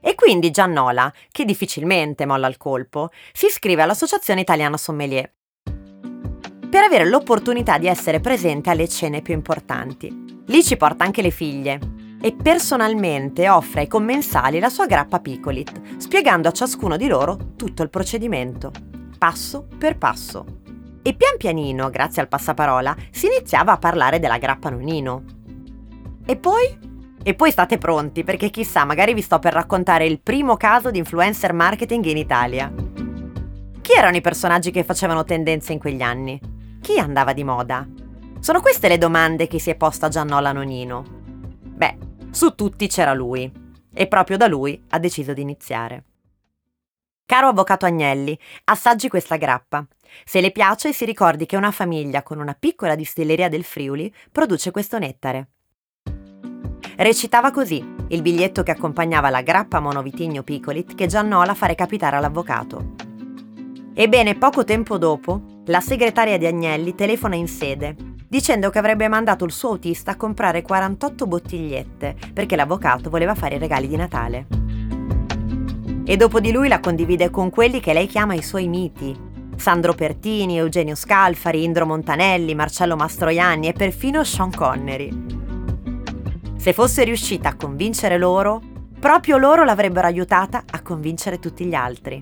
E 0.02 0.16
quindi 0.16 0.52
Giannola, 0.52 1.12
che 1.32 1.46
difficilmente 1.46 2.26
molla 2.26 2.48
il 2.48 2.58
colpo, 2.58 3.12
si 3.32 3.46
iscrive 3.46 3.84
all'Associazione 3.84 4.42
Italiana 4.42 4.78
Sommelier 4.78 5.32
per 6.70 6.84
avere 6.84 7.06
l'opportunità 7.06 7.78
di 7.78 7.88
essere 7.88 8.20
presente 8.20 8.70
alle 8.70 8.90
cene 8.90 9.22
più 9.22 9.34
importanti. 9.34 10.27
Lì 10.48 10.64
ci 10.64 10.78
porta 10.78 11.04
anche 11.04 11.22
le 11.22 11.30
figlie 11.30 11.80
e 12.22 12.34
personalmente 12.34 13.50
offre 13.50 13.82
ai 13.82 13.88
commensali 13.88 14.60
la 14.60 14.70
sua 14.70 14.86
grappa 14.86 15.20
Picolit, 15.20 15.98
spiegando 15.98 16.48
a 16.48 16.54
ciascuno 16.54 16.96
di 16.96 17.08
loro 17.08 17.54
tutto 17.56 17.84
il 17.84 17.90
procedimento, 17.90 18.72
passo 19.18 19.68
per 19.78 19.98
passo. 19.98 20.46
E 21.02 21.14
pian 21.14 21.38
pianino, 21.38 21.90
grazie 21.90 22.22
al 22.22 22.30
passaparola, 22.30 22.96
si 23.12 23.28
iniziava 23.28 23.74
a 23.74 23.78
parlare 23.78 24.20
della 24.20 24.38
grappa 24.38 24.70
Nonino. 24.70 25.24
E 26.26 26.38
poi? 26.38 26.80
E 27.24 27.34
poi 27.34 27.52
state 27.52 27.78
pronti, 27.78 28.24
perché 28.24 28.50
chissà, 28.50 28.86
magari 28.86 29.14
vi 29.14 29.22
sto 29.22 29.40
per 29.40 29.54
raccontare 29.54 30.06
il 30.06 30.22
primo 30.22 30.56
caso 30.56 30.92
di 30.92 30.98
influencer 30.98 31.52
marketing 31.52 32.06
in 32.06 32.18
Italia. 32.18 32.74
Chi 33.82 33.94
erano 33.94 34.16
i 34.16 34.22
personaggi 34.22 34.72
che 34.72 34.86
facevano 34.86 35.26
tendenza 35.26 35.74
in 35.74 35.80
quegli 35.80 36.02
anni? 36.02 36.40
Chi 36.82 37.00
andava 37.00 37.34
di 37.34 37.44
moda? 37.44 37.86
Sono 38.40 38.62
queste 38.62 38.88
le 38.88 38.98
domande 38.98 39.48
che 39.48 39.60
si 39.60 39.72
è 39.72 39.76
posta 39.76 40.10
Giannola 40.10 40.52
Nonino. 40.52 41.04
Beh, 41.64 41.98
su 42.30 42.54
tutti 42.54 42.88
c'era 42.88 43.14
lui. 43.14 43.52
E 43.94 44.08
proprio 44.08 44.38
da 44.38 44.48
lui 44.48 44.80
ha 44.90 45.00
deciso 45.00 45.34
di 45.34 45.42
iniziare. 45.42 46.04
Caro 47.26 47.48
avvocato 47.48 47.86
Agnelli, 47.86 48.38
assaggi 48.66 49.10
questa 49.10 49.36
grappa. 49.38 49.86
Se 50.24 50.40
le 50.40 50.52
piace 50.52 50.94
si 50.94 51.04
ricordi 51.04 51.46
che 51.46 51.58
una 51.58 51.72
famiglia 51.72 52.24
con 52.24 52.40
una 52.40 52.56
piccola 52.58 52.96
distilleria 52.96 53.50
del 53.50 53.64
Friuli 53.64 54.14
produce 54.32 54.72
questo 54.72 55.00
nettare. 55.00 55.48
Recitava 56.96 57.52
così 57.52 57.96
il 58.10 58.22
biglietto 58.22 58.64
che 58.64 58.72
accompagnava 58.72 59.30
la 59.30 59.42
grappa 59.42 59.80
monovitigno 59.80 60.44
Picolit 60.44 60.96
che 60.96 61.08
Giannola 61.08 61.54
fa 61.54 61.66
recapitare 61.66 62.16
all'avvocato. 62.16 62.94
Ebbene, 63.94 64.38
poco 64.38 64.64
tempo 64.64 64.98
dopo, 64.98 65.42
la 65.66 65.82
segretaria 65.82 66.38
di 66.38 66.46
Agnelli 66.46 66.96
telefona 66.96 67.36
in 67.36 67.48
sede 67.48 68.16
dicendo 68.28 68.70
che 68.70 68.80
avrebbe 68.80 69.08
mandato 69.08 69.46
il 69.46 69.52
suo 69.52 69.70
autista 69.70 70.12
a 70.12 70.18
comprare 70.18 70.62
48 70.62 71.28
bottigliette 71.28 72.16
perché 72.34 72.56
l'avvocato 72.56 73.10
voleva 73.10 73.36
fare 73.36 73.56
i 73.56 73.60
regali 73.60 73.88
di 73.88 73.96
Natale. 73.96 74.48
E 76.06 76.16
dopo 76.16 76.40
di 76.40 76.52
lui 76.52 76.68
la 76.68 76.80
condivide 76.80 77.30
con 77.30 77.50
quelli 77.50 77.80
che 77.80 77.94
lei 77.94 78.08
chiama 78.08 78.34
i 78.34 78.42
suoi 78.42 78.68
miti. 78.68 79.26
Sandro 79.58 79.94
Pertini, 79.94 80.58
Eugenio 80.58 80.96
Scalfari, 80.96 81.64
Indro 81.64 81.86
Montanelli, 81.86 82.54
Marcello 82.56 82.96
Mastroianni 82.96 83.68
e 83.68 83.74
perfino 83.74 84.24
Sean 84.24 84.52
Connery. 84.52 85.26
Se 86.56 86.74
fosse 86.74 87.04
riuscita 87.04 87.50
a 87.50 87.56
convincere 87.56 88.18
loro, 88.18 88.62
proprio 89.00 89.38
loro 89.38 89.64
l'avrebbero 89.64 90.08
aiutata 90.08 90.64
a 90.70 90.82
convincere 90.82 91.40
tutti 91.40 91.66
gli 91.66 91.74
altri. 91.74 92.22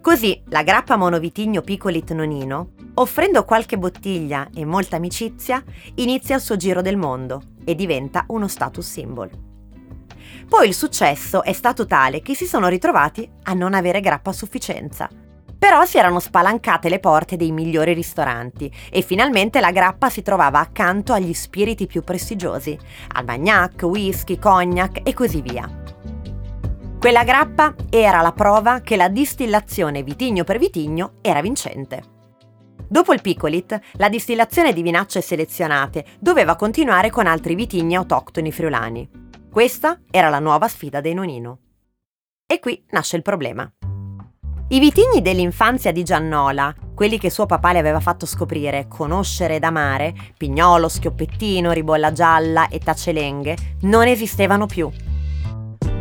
Così 0.00 0.40
la 0.48 0.62
grappa 0.62 0.96
monovitigno 0.96 1.62
Picolit 1.62 2.12
Nonino, 2.12 2.70
offrendo 3.00 3.44
qualche 3.44 3.78
bottiglia 3.78 4.48
e 4.54 4.64
molta 4.64 4.96
amicizia, 4.96 5.62
inizia 5.96 6.36
il 6.36 6.42
suo 6.42 6.56
giro 6.56 6.82
del 6.82 6.96
mondo 6.96 7.42
e 7.64 7.74
diventa 7.74 8.24
uno 8.28 8.48
status 8.48 8.86
symbol. 8.86 9.30
Poi 10.48 10.66
il 10.66 10.74
successo 10.74 11.42
è 11.42 11.52
stato 11.52 11.86
tale 11.86 12.22
che 12.22 12.34
si 12.34 12.46
sono 12.46 12.68
ritrovati 12.68 13.28
a 13.44 13.52
non 13.52 13.74
avere 13.74 14.00
grappa 14.00 14.30
a 14.30 14.34
sufficienza. 14.34 15.08
Però 15.58 15.84
si 15.84 15.98
erano 15.98 16.20
spalancate 16.20 16.88
le 16.88 17.00
porte 17.00 17.36
dei 17.36 17.50
migliori 17.50 17.92
ristoranti 17.92 18.72
e 18.90 19.02
finalmente 19.02 19.60
la 19.60 19.72
grappa 19.72 20.08
si 20.08 20.22
trovava 20.22 20.60
accanto 20.60 21.12
agli 21.12 21.34
spiriti 21.34 21.86
più 21.86 22.02
prestigiosi, 22.02 22.78
Armagnac, 23.08 23.82
whisky, 23.82 24.38
cognac 24.38 25.00
e 25.02 25.12
così 25.14 25.40
via. 25.40 25.68
Quella 26.98 27.24
grappa 27.24 27.74
era 27.90 28.22
la 28.22 28.32
prova 28.32 28.80
che 28.80 28.96
la 28.96 29.08
distillazione 29.08 30.02
vitigno 30.02 30.44
per 30.44 30.58
vitigno 30.58 31.14
era 31.20 31.40
vincente. 31.40 32.17
Dopo 32.90 33.12
il 33.12 33.20
Picolit, 33.20 33.78
la 33.92 34.08
distillazione 34.08 34.72
di 34.72 34.80
vinacce 34.80 35.20
selezionate 35.20 36.06
doveva 36.18 36.56
continuare 36.56 37.10
con 37.10 37.26
altri 37.26 37.54
vitigni 37.54 37.94
autoctoni 37.94 38.50
friulani. 38.50 39.06
Questa 39.50 40.00
era 40.10 40.30
la 40.30 40.38
nuova 40.38 40.68
sfida 40.68 41.02
dei 41.02 41.12
Nonino. 41.12 41.58
E 42.46 42.58
qui 42.60 42.82
nasce 42.90 43.16
il 43.16 43.22
problema. 43.22 43.70
I 44.70 44.78
vitigni 44.78 45.20
dell'infanzia 45.20 45.92
di 45.92 46.02
Giannola, 46.02 46.74
quelli 46.94 47.18
che 47.18 47.30
suo 47.30 47.44
papà 47.44 47.72
le 47.72 47.78
aveva 47.78 48.00
fatto 48.00 48.24
scoprire, 48.24 48.86
conoscere 48.88 49.56
ed 49.56 49.64
amare, 49.64 50.14
Pignolo, 50.36 50.88
Schioppettino, 50.88 51.72
Ribolla 51.72 52.12
Gialla 52.12 52.68
e 52.68 52.78
Tacelenghe, 52.78 53.56
non 53.82 54.06
esistevano 54.06 54.64
più 54.64 54.90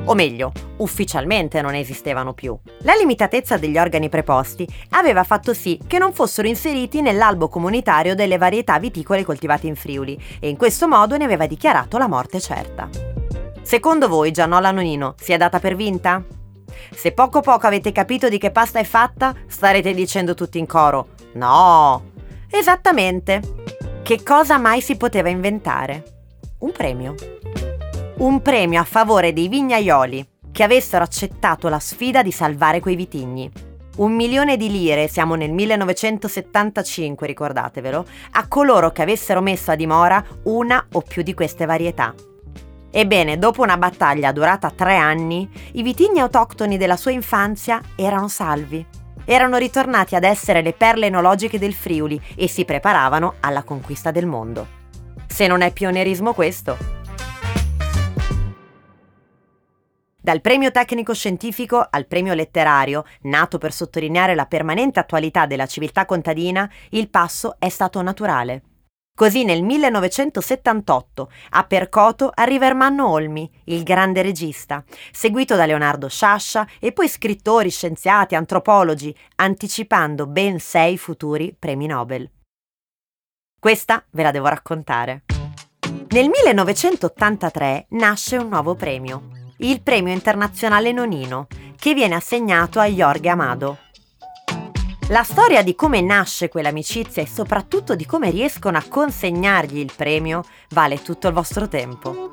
o 0.08 0.14
meglio, 0.14 0.52
ufficialmente 0.78 1.62
non 1.62 1.76
esistevano 1.76 2.34
più. 2.34 2.58
La 2.80 2.94
limitatezza 2.94 3.58
degli 3.58 3.78
organi 3.78 4.10
preposti 4.10 4.68
aveva 4.92 5.24
fatto 5.24 5.54
sì 5.54 5.80
che 5.86 5.98
non 5.98 6.14
fossero 6.14 6.48
inseriti 6.48 7.02
nell'albo 7.02 7.50
comunitario 7.50 8.16
delle 8.16 8.38
varietà 8.38 8.80
viticole 8.80 9.24
coltivate 9.24 9.68
in 9.68 9.76
Friuli 9.76 10.20
e 10.40 10.50
in 10.50 10.58
questo 10.58 10.88
modo 10.88 11.18
ne 11.18 11.26
aveva 11.26 11.46
dichiarato 11.46 11.98
la 11.98 12.08
morte 12.08 12.40
certa. 12.40 12.90
Secondo 13.62 14.08
voi 14.08 14.32
Giannola 14.32 14.72
Nonino 14.72 15.16
si 15.18 15.34
è 15.34 15.38
data 15.38 15.60
per 15.60 15.76
vinta? 15.76 16.24
Se 16.94 17.12
poco 17.12 17.42
poco 17.42 17.68
avete 17.68 17.92
capito 17.92 18.30
di 18.30 18.38
che 18.38 18.52
pasta 18.52 18.80
è 18.80 18.86
fatta, 18.86 19.36
starete 19.46 19.94
dicendo 19.94 20.36
tutti 20.36 20.58
in 20.58 20.68
coro: 20.68 21.10
No! 21.34 22.12
Esattamente! 22.50 23.42
Che 24.04 24.24
cosa 24.24 24.58
mai 24.58 24.80
si 24.80 24.96
poteva 24.96 25.28
inventare? 25.28 26.04
Un 26.60 26.72
premio 26.72 27.14
un 28.20 28.42
premio 28.42 28.82
a 28.82 28.84
favore 28.84 29.32
dei 29.32 29.48
vignaioli 29.48 30.28
che 30.52 30.64
avessero 30.64 31.04
accettato 31.04 31.70
la 31.70 31.78
sfida 31.78 32.24
di 32.24 32.32
salvare 32.32 32.80
quei 32.80 32.96
vitigni. 32.96 33.52
Un 33.98 34.14
milione 34.14 34.58
di 34.58 34.72
lire, 34.72 35.08
siamo 35.08 35.36
nel 35.36 35.52
1975, 35.52 37.28
ricordatevelo, 37.28 38.06
a 38.32 38.48
coloro 38.48 38.92
che 38.92 39.04
avessero 39.04 39.42
messo 39.42 39.70
a 39.70 39.76
dimora 39.76 40.24
una 40.44 40.84
o 40.94 41.02
più 41.02 41.22
di 41.22 41.36
queste 41.36 41.66
varietà. 41.66 42.14
Ebbene, 42.90 43.38
dopo 43.38 43.62
una 43.62 43.78
battaglia 43.78 44.32
durata 44.32 44.72
tre 44.72 44.96
anni, 44.96 45.48
i 45.74 45.84
vitigni 45.84 46.20
autoctoni 46.20 46.78
della 46.78 46.98
sua 46.98 47.12
infanzia 47.12 47.80
erano 47.96 48.28
salvi. 48.28 48.84
Erano 49.26 49.58
ritornati 49.58 50.16
ad 50.16 50.24
essere 50.24 50.64
le 50.64 50.74
perle 50.74 51.08
enologiche 51.08 51.60
del 51.60 51.74
Friuli 51.74 52.20
e 52.36 52.48
si 52.48 52.66
preparavano 52.66 53.36
alla 53.42 53.62
conquista 53.62 54.10
del 54.10 54.26
mondo. 54.26 54.76
Se 55.28 55.46
non 55.46 55.62
è 55.62 55.72
pionerismo 55.72 56.34
questo, 56.34 56.97
Dal 60.28 60.42
premio 60.42 60.72
tecnico 60.72 61.14
scientifico 61.14 61.88
al 61.90 62.06
premio 62.06 62.34
letterario, 62.34 63.06
nato 63.22 63.58
per 63.58 63.72
sottolineare 63.72 64.36
la 64.36 64.46
permanente 64.46 65.00
attualità 65.00 65.46
della 65.46 65.66
civiltà 65.68 66.04
contadina, 66.06 66.70
il 66.90 67.10
passo 67.10 67.56
è 67.60 67.70
stato 67.70 68.02
naturale. 68.02 68.62
Così 69.16 69.46
nel 69.46 69.64
1978 69.64 71.32
a 71.52 71.64
Percoto 71.64 72.30
arriva 72.34 72.66
Ermanno 72.66 73.08
Olmi, 73.08 73.50
il 73.68 73.84
grande 73.84 74.22
regista, 74.22 74.84
seguito 75.14 75.56
da 75.56 75.66
Leonardo 75.66 76.10
Sciascia 76.10 76.68
e 76.82 76.92
poi 76.92 77.08
scrittori, 77.08 77.70
scienziati, 77.70 78.36
antropologi, 78.36 79.16
anticipando 79.36 80.28
ben 80.28 80.60
sei 80.60 80.98
futuri 80.98 81.56
premi 81.58 81.86
Nobel. 81.86 82.30
Questa 83.58 84.04
ve 84.12 84.24
la 84.24 84.32
devo 84.32 84.48
raccontare. 84.48 85.24
Nel 86.10 86.30
1983 86.30 87.86
nasce 87.92 88.36
un 88.36 88.50
nuovo 88.50 88.76
premio, 88.76 89.37
il 89.60 89.82
premio 89.82 90.14
internazionale 90.14 90.92
Nonino, 90.92 91.48
che 91.78 91.94
viene 91.94 92.16
assegnato 92.16 92.80
a 92.80 92.86
Jorge 92.86 93.30
Amado. 93.30 93.78
La 95.10 95.24
storia 95.24 95.64
di 95.64 95.74
come 95.74 96.02
nasce 96.02 96.50
quell'amicizia 96.50 97.22
e 97.22 97.28
soprattutto 97.28 97.96
di 97.96 98.06
come 98.06 98.30
riescono 98.30 98.78
a 98.78 98.84
consegnargli 98.88 99.78
il 99.78 99.92
premio 99.96 100.44
vale 100.72 101.02
tutto 101.02 101.28
il 101.28 101.34
vostro 101.34 101.68
tempo. 101.68 102.30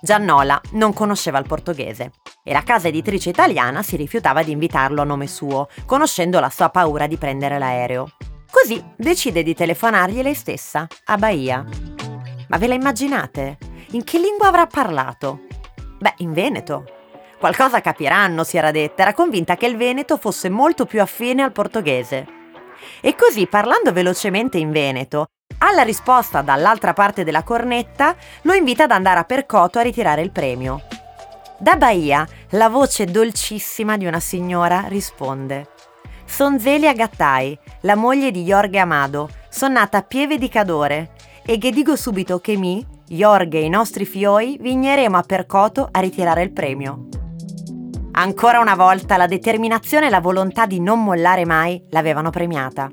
Giannola 0.00 0.60
non 0.72 0.92
conosceva 0.92 1.38
il 1.38 1.46
portoghese 1.46 2.12
e 2.44 2.52
la 2.52 2.62
casa 2.62 2.88
editrice 2.88 3.30
italiana 3.30 3.82
si 3.82 3.96
rifiutava 3.96 4.42
di 4.42 4.52
invitarlo 4.52 5.00
a 5.00 5.04
nome 5.04 5.26
suo, 5.26 5.68
conoscendo 5.86 6.40
la 6.40 6.50
sua 6.50 6.68
paura 6.68 7.06
di 7.06 7.16
prendere 7.16 7.58
l'aereo. 7.58 8.10
Così 8.50 8.84
decide 8.96 9.42
di 9.42 9.54
telefonargli 9.54 10.20
lei 10.20 10.34
stessa, 10.34 10.86
a 11.06 11.16
Bahia. 11.16 11.64
Ma 12.48 12.58
ve 12.58 12.66
la 12.66 12.74
immaginate? 12.74 13.56
In 13.92 14.04
che 14.04 14.18
lingua 14.18 14.48
avrà 14.48 14.66
parlato? 14.66 15.46
Beh, 16.04 16.16
in 16.18 16.34
Veneto. 16.34 16.84
Qualcosa 17.38 17.80
capiranno, 17.80 18.44
si 18.44 18.58
era 18.58 18.70
detta, 18.70 19.00
era 19.00 19.14
convinta 19.14 19.56
che 19.56 19.64
il 19.64 19.78
Veneto 19.78 20.18
fosse 20.18 20.50
molto 20.50 20.84
più 20.84 21.00
affine 21.00 21.42
al 21.42 21.50
portoghese. 21.50 22.26
E 23.00 23.14
così, 23.14 23.46
parlando 23.46 23.90
velocemente 23.90 24.58
in 24.58 24.70
Veneto, 24.70 25.28
alla 25.60 25.80
risposta 25.80 26.42
dall'altra 26.42 26.92
parte 26.92 27.24
della 27.24 27.42
cornetta, 27.42 28.14
lo 28.42 28.52
invita 28.52 28.84
ad 28.84 28.90
andare 28.90 29.20
a 29.20 29.24
Percoto 29.24 29.78
a 29.78 29.82
ritirare 29.82 30.20
il 30.20 30.30
premio. 30.30 30.82
Da 31.56 31.76
Bahia, 31.76 32.28
la 32.50 32.68
voce 32.68 33.06
dolcissima 33.06 33.96
di 33.96 34.04
una 34.04 34.20
signora 34.20 34.84
risponde. 34.88 35.68
Son 36.26 36.60
Zelia 36.60 36.92
Gattai, 36.92 37.58
la 37.80 37.94
moglie 37.94 38.30
di 38.30 38.42
Jorge 38.44 38.76
Amado. 38.76 39.30
Sono 39.48 39.72
nata 39.72 39.96
a 39.96 40.02
Pieve 40.02 40.36
di 40.36 40.50
Cadore. 40.50 41.12
E 41.46 41.56
che 41.56 41.70
dico 41.70 41.96
subito 41.96 42.40
che 42.40 42.56
mi, 42.58 42.84
Jorge 43.08 43.58
e 43.58 43.64
i 43.64 43.68
nostri 43.68 44.04
fioi, 44.06 44.58
vigneremo 44.60 45.16
a 45.16 45.22
Percoto 45.22 45.88
a 45.90 46.00
ritirare 46.00 46.42
il 46.42 46.52
premio. 46.52 47.08
Ancora 48.12 48.60
una 48.60 48.74
volta 48.74 49.16
la 49.16 49.26
determinazione 49.26 50.06
e 50.06 50.10
la 50.10 50.20
volontà 50.20 50.66
di 50.66 50.80
non 50.80 51.02
mollare 51.02 51.44
mai 51.44 51.82
l'avevano 51.90 52.30
premiata. 52.30 52.90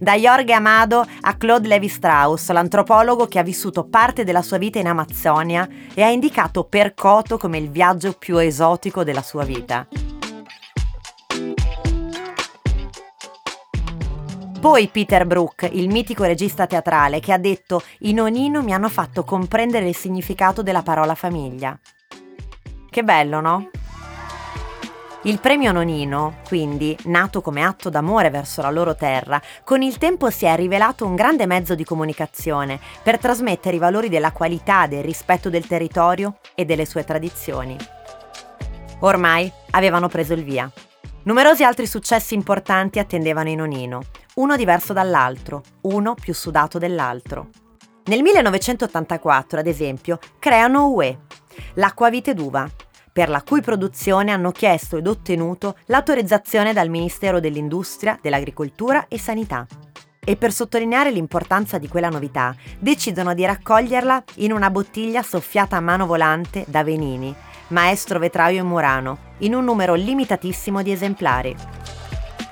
Da 0.00 0.14
Jorge 0.14 0.52
Amado 0.52 1.06
a 1.20 1.36
Claude 1.36 1.68
Levi-Strauss, 1.68 2.50
l'antropologo 2.50 3.26
che 3.26 3.38
ha 3.38 3.42
vissuto 3.42 3.84
parte 3.84 4.24
della 4.24 4.42
sua 4.42 4.58
vita 4.58 4.78
in 4.78 4.88
Amazzonia 4.88 5.68
e 5.94 6.02
ha 6.02 6.08
indicato 6.08 6.64
Percoto 6.64 7.36
come 7.38 7.58
il 7.58 7.70
viaggio 7.70 8.14
più 8.18 8.38
esotico 8.38 9.04
della 9.04 9.22
sua 9.22 9.44
vita. 9.44 9.86
Poi 14.60 14.88
Peter 14.88 15.24
Brook, 15.24 15.68
il 15.72 15.88
mitico 15.88 16.24
regista 16.24 16.66
teatrale, 16.66 17.20
che 17.20 17.32
ha 17.32 17.38
detto 17.38 17.80
I 18.00 18.12
nonino 18.12 18.60
mi 18.60 18.72
hanno 18.72 18.88
fatto 18.88 19.22
comprendere 19.22 19.88
il 19.88 19.94
significato 19.94 20.62
della 20.62 20.82
parola 20.82 21.14
famiglia. 21.14 21.78
Che 22.90 23.04
bello, 23.04 23.40
no? 23.40 23.70
Il 25.22 25.40
premio 25.40 25.72
Nonino, 25.72 26.38
quindi, 26.46 26.96
nato 27.04 27.40
come 27.40 27.62
atto 27.62 27.90
d'amore 27.90 28.30
verso 28.30 28.62
la 28.62 28.70
loro 28.70 28.94
terra, 28.94 29.40
con 29.64 29.82
il 29.82 29.98
tempo 29.98 30.30
si 30.30 30.46
è 30.46 30.54
rivelato 30.56 31.04
un 31.04 31.14
grande 31.14 31.44
mezzo 31.46 31.74
di 31.74 31.84
comunicazione 31.84 32.80
per 33.02 33.18
trasmettere 33.18 33.76
i 33.76 33.80
valori 33.80 34.08
della 34.08 34.32
qualità, 34.32 34.86
del 34.86 35.04
rispetto 35.04 35.50
del 35.50 35.66
territorio 35.66 36.38
e 36.54 36.64
delle 36.64 36.86
sue 36.86 37.04
tradizioni. 37.04 37.76
Ormai 39.00 39.52
avevano 39.70 40.08
preso 40.08 40.34
il 40.34 40.44
via. 40.44 40.70
Numerosi 41.28 41.62
altri 41.62 41.86
successi 41.86 42.32
importanti 42.32 42.98
attendevano 42.98 43.50
i 43.50 43.54
Nonino, 43.54 44.00
uno 44.36 44.56
diverso 44.56 44.94
dall'altro, 44.94 45.62
uno 45.82 46.14
più 46.14 46.32
sudato 46.32 46.78
dell'altro. 46.78 47.50
Nel 48.04 48.22
1984, 48.22 49.58
ad 49.58 49.66
esempio, 49.66 50.18
creano 50.38 50.88
UE, 50.88 51.18
l'acquavite 51.74 52.32
d'uva, 52.32 52.66
per 53.12 53.28
la 53.28 53.42
cui 53.42 53.60
produzione 53.60 54.32
hanno 54.32 54.52
chiesto 54.52 54.96
ed 54.96 55.06
ottenuto 55.06 55.76
l'autorizzazione 55.88 56.72
dal 56.72 56.88
Ministero 56.88 57.40
dell'Industria, 57.40 58.18
dell'Agricoltura 58.22 59.04
e 59.06 59.18
Sanità. 59.18 59.66
E 60.24 60.36
per 60.36 60.50
sottolineare 60.50 61.10
l'importanza 61.10 61.76
di 61.76 61.88
quella 61.88 62.08
novità, 62.08 62.56
decidono 62.78 63.34
di 63.34 63.44
raccoglierla 63.44 64.24
in 64.36 64.52
una 64.52 64.70
bottiglia 64.70 65.22
soffiata 65.22 65.76
a 65.76 65.80
mano 65.80 66.06
volante 66.06 66.64
da 66.68 66.82
Venini, 66.82 67.36
maestro 67.68 68.18
vetraio 68.18 68.60
in 68.60 68.66
Murano, 68.66 69.18
in 69.38 69.54
un 69.54 69.64
numero 69.64 69.94
limitatissimo 69.94 70.82
di 70.82 70.92
esemplari. 70.92 71.56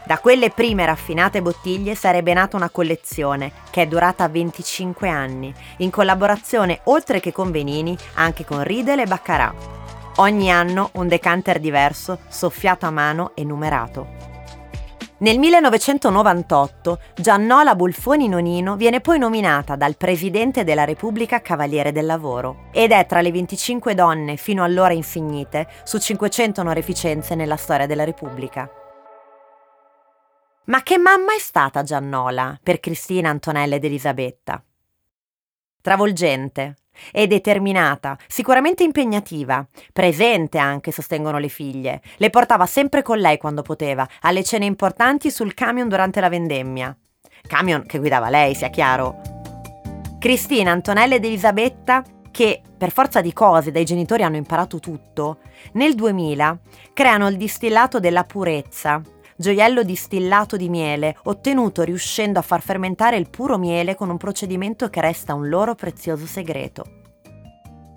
Da 0.07 0.19
quelle 0.19 0.51
prime 0.51 0.87
raffinate 0.87 1.43
bottiglie 1.43 1.97
sarebbe 1.97 2.33
nata 2.33 2.57
una 2.57 2.71
collezione 2.71 3.51
che 3.71 3.83
è 3.83 3.87
durata 3.89 4.29
25 4.29 5.09
anni, 5.09 5.53
in 5.79 5.91
collaborazione 5.91 6.81
oltre 6.85 7.19
che 7.19 7.33
con 7.33 7.51
Venini 7.51 7.97
anche 8.15 8.45
con 8.45 8.63
Riedel 8.63 9.01
e 9.01 9.07
Baccarat. 9.07 9.55
Ogni 10.17 10.51
anno 10.51 10.91
un 10.93 11.09
decanter 11.09 11.59
diverso, 11.59 12.21
soffiato 12.29 12.87
a 12.87 12.91
mano 12.91 13.33
e 13.35 13.43
numerato. 13.43 14.36
Nel 15.19 15.39
1998 15.39 16.99
Giannola 17.15 17.75
Bulfoni 17.75 18.29
Nonino 18.29 18.77
viene 18.77 19.01
poi 19.01 19.19
nominata 19.19 19.75
dal 19.75 19.97
Presidente 19.97 20.63
della 20.63 20.85
Repubblica 20.85 21.41
Cavaliere 21.41 21.91
del 21.91 22.05
Lavoro 22.05 22.69
ed 22.71 22.91
è 22.91 23.07
tra 23.07 23.23
le 23.23 23.33
25 23.33 23.95
donne 23.95 24.37
fino 24.37 24.63
allora 24.63 24.93
insignite 24.93 25.69
su 25.85 25.99
500 25.99 26.61
onorificenze 26.61 27.35
nella 27.35 27.57
storia 27.57 27.87
della 27.87 28.05
Repubblica. 28.05 28.71
Ma 30.65 30.83
che 30.83 30.99
mamma 30.99 31.35
è 31.35 31.39
stata 31.39 31.83
Giannola 31.83 32.59
per 32.63 32.79
Cristina, 32.79 33.31
Antonella 33.31 33.77
ed 33.77 33.85
Elisabetta? 33.85 34.63
Travolgente, 35.81 36.75
è 37.11 37.27
determinata, 37.27 38.17
sicuramente 38.27 38.83
impegnativa, 38.83 39.67
presente 39.93 40.59
anche, 40.59 40.93
sostengono 40.93 41.39
le 41.39 41.49
figlie. 41.49 42.01
Le 42.17 42.31
portava 42.31 42.67
sempre 42.67 43.03
con 43.03 43.19
lei 43.19 43.39
quando 43.39 43.63
poteva, 43.63 44.07
alle 44.23 44.45
cene 44.45 44.65
importanti 44.65 45.31
sul 45.31 45.55
camion 45.55 45.89
durante 45.89 46.21
la 46.21 46.29
vendemmia. 46.29 46.97
Camion 47.47 47.87
che 47.87 47.99
guidava 47.99 48.29
lei, 48.29 48.55
sia 48.55 48.71
chiaro. 48.71 49.21
Cristina, 50.19 50.73
Antonella 50.73 51.15
ed 51.15 51.25
Elisabetta, 51.25 52.03
che 52.31 52.61
per 52.77 52.91
forza 52.91 53.21
di 53.21 53.33
cose 53.33 53.71
dai 53.71 53.85
genitori 53.85 54.23
hanno 54.23 54.37
imparato 54.37 54.79
tutto, 54.79 55.39
nel 55.73 55.95
2000 55.95 56.59
creano 56.93 57.29
il 57.29 57.37
distillato 57.37 57.99
della 57.99 58.25
purezza, 58.25 59.01
gioiello 59.37 59.83
distillato 59.83 60.57
di 60.57 60.69
miele, 60.69 61.17
ottenuto 61.25 61.83
riuscendo 61.83 62.39
a 62.39 62.43
far 62.43 62.63
fermentare 62.63 63.17
il 63.17 63.29
puro 63.29 63.59
miele 63.59 63.95
con 63.95 64.09
un 64.09 64.17
procedimento 64.17 64.89
che 64.89 65.01
resta 65.01 65.35
un 65.35 65.49
loro 65.49 65.75
prezioso 65.75 66.27
segreto. 66.27 66.85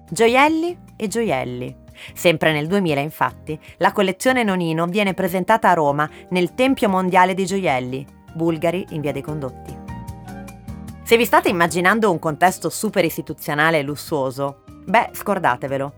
Gioielli 0.10 0.78
e 0.95 1.08
gioielli. 1.08 1.88
Sempre 2.13 2.52
nel 2.52 2.67
2000, 2.67 2.99
infatti, 3.02 3.60
la 3.78 3.91
collezione 3.91 4.43
Nonino 4.43 4.86
viene 4.86 5.13
presentata 5.13 5.69
a 5.69 5.73
Roma 5.73 6.10
nel 6.30 6.56
Tempio 6.56 6.89
Mondiale 6.89 7.34
dei 7.34 7.45
Gioielli, 7.45 8.06
Bulgari 8.34 8.86
in 8.91 9.02
via 9.02 9.12
dei 9.12 9.21
Condotti. 9.21 9.78
Se 11.04 11.17
vi 11.17 11.25
state 11.25 11.49
immaginando 11.49 12.12
un 12.12 12.19
contesto 12.19 12.69
super 12.69 13.04
istituzionale 13.04 13.80
e 13.80 13.84
lussuoso, 13.84 14.63
beh, 14.86 15.10
scordatevelo. 15.12 15.93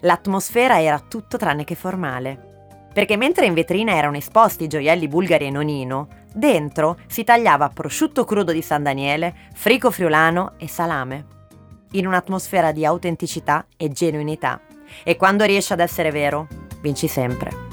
L'atmosfera 0.00 0.80
era 0.80 0.98
tutto 1.00 1.36
tranne 1.36 1.64
che 1.64 1.74
formale 1.74 2.51
perché 2.92 3.16
mentre 3.16 3.46
in 3.46 3.54
vetrina 3.54 3.92
erano 3.92 4.16
esposti 4.16 4.66
gioielli 4.66 5.08
bulgari 5.08 5.46
e 5.46 5.50
nonino, 5.50 6.08
dentro 6.32 6.98
si 7.06 7.24
tagliava 7.24 7.68
prosciutto 7.70 8.24
crudo 8.24 8.52
di 8.52 8.62
San 8.62 8.82
Daniele, 8.82 9.34
frico 9.54 9.90
friulano 9.90 10.52
e 10.58 10.68
salame. 10.68 11.26
In 11.92 12.06
un'atmosfera 12.06 12.72
di 12.72 12.84
autenticità 12.84 13.66
e 13.76 13.90
genuinità. 13.90 14.60
E 15.04 15.16
quando 15.16 15.44
riesce 15.44 15.72
ad 15.72 15.80
essere 15.80 16.10
vero, 16.10 16.46
vinci 16.80 17.08
sempre. 17.08 17.70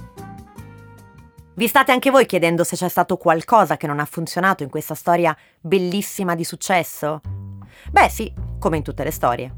Vi 1.54 1.68
state 1.68 1.92
anche 1.92 2.10
voi 2.10 2.26
chiedendo 2.26 2.64
se 2.64 2.78
c'è 2.78 2.88
stato 2.88 3.18
qualcosa 3.18 3.76
che 3.76 3.88
non 3.88 4.00
ha 4.00 4.06
funzionato 4.06 4.64
in 4.64 4.70
questa 4.70 4.96
storia 4.96 5.36
bellissima 5.60 6.34
di 6.34 6.46
successo? 6.46 7.20
Beh 7.92 8.08
sì, 8.10 8.32
come 8.58 8.78
in 8.78 8.84
tutte 8.84 9.04
le 9.04 9.12
storie. 9.12 9.54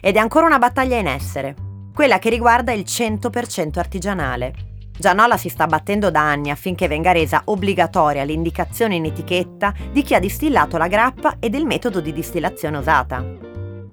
Ed 0.00 0.14
è 0.14 0.18
ancora 0.20 0.46
una 0.46 0.58
battaglia 0.58 0.98
in 0.98 1.08
essere, 1.08 1.56
quella 1.92 2.20
che 2.20 2.30
riguarda 2.30 2.72
il 2.72 2.84
100% 2.86 3.78
artigianale 3.78 4.70
Gianola 4.96 5.36
si 5.36 5.48
sta 5.48 5.66
battendo 5.66 6.10
da 6.10 6.20
anni 6.20 6.50
affinché 6.50 6.86
venga 6.86 7.12
resa 7.12 7.42
obbligatoria 7.46 8.24
l'indicazione 8.24 8.94
in 8.94 9.06
etichetta 9.06 9.74
di 9.90 10.02
chi 10.02 10.14
ha 10.14 10.20
distillato 10.20 10.76
la 10.76 10.86
grappa 10.86 11.36
e 11.40 11.48
del 11.48 11.64
metodo 11.64 12.00
di 12.00 12.12
distillazione 12.12 12.78
usata. 12.78 13.24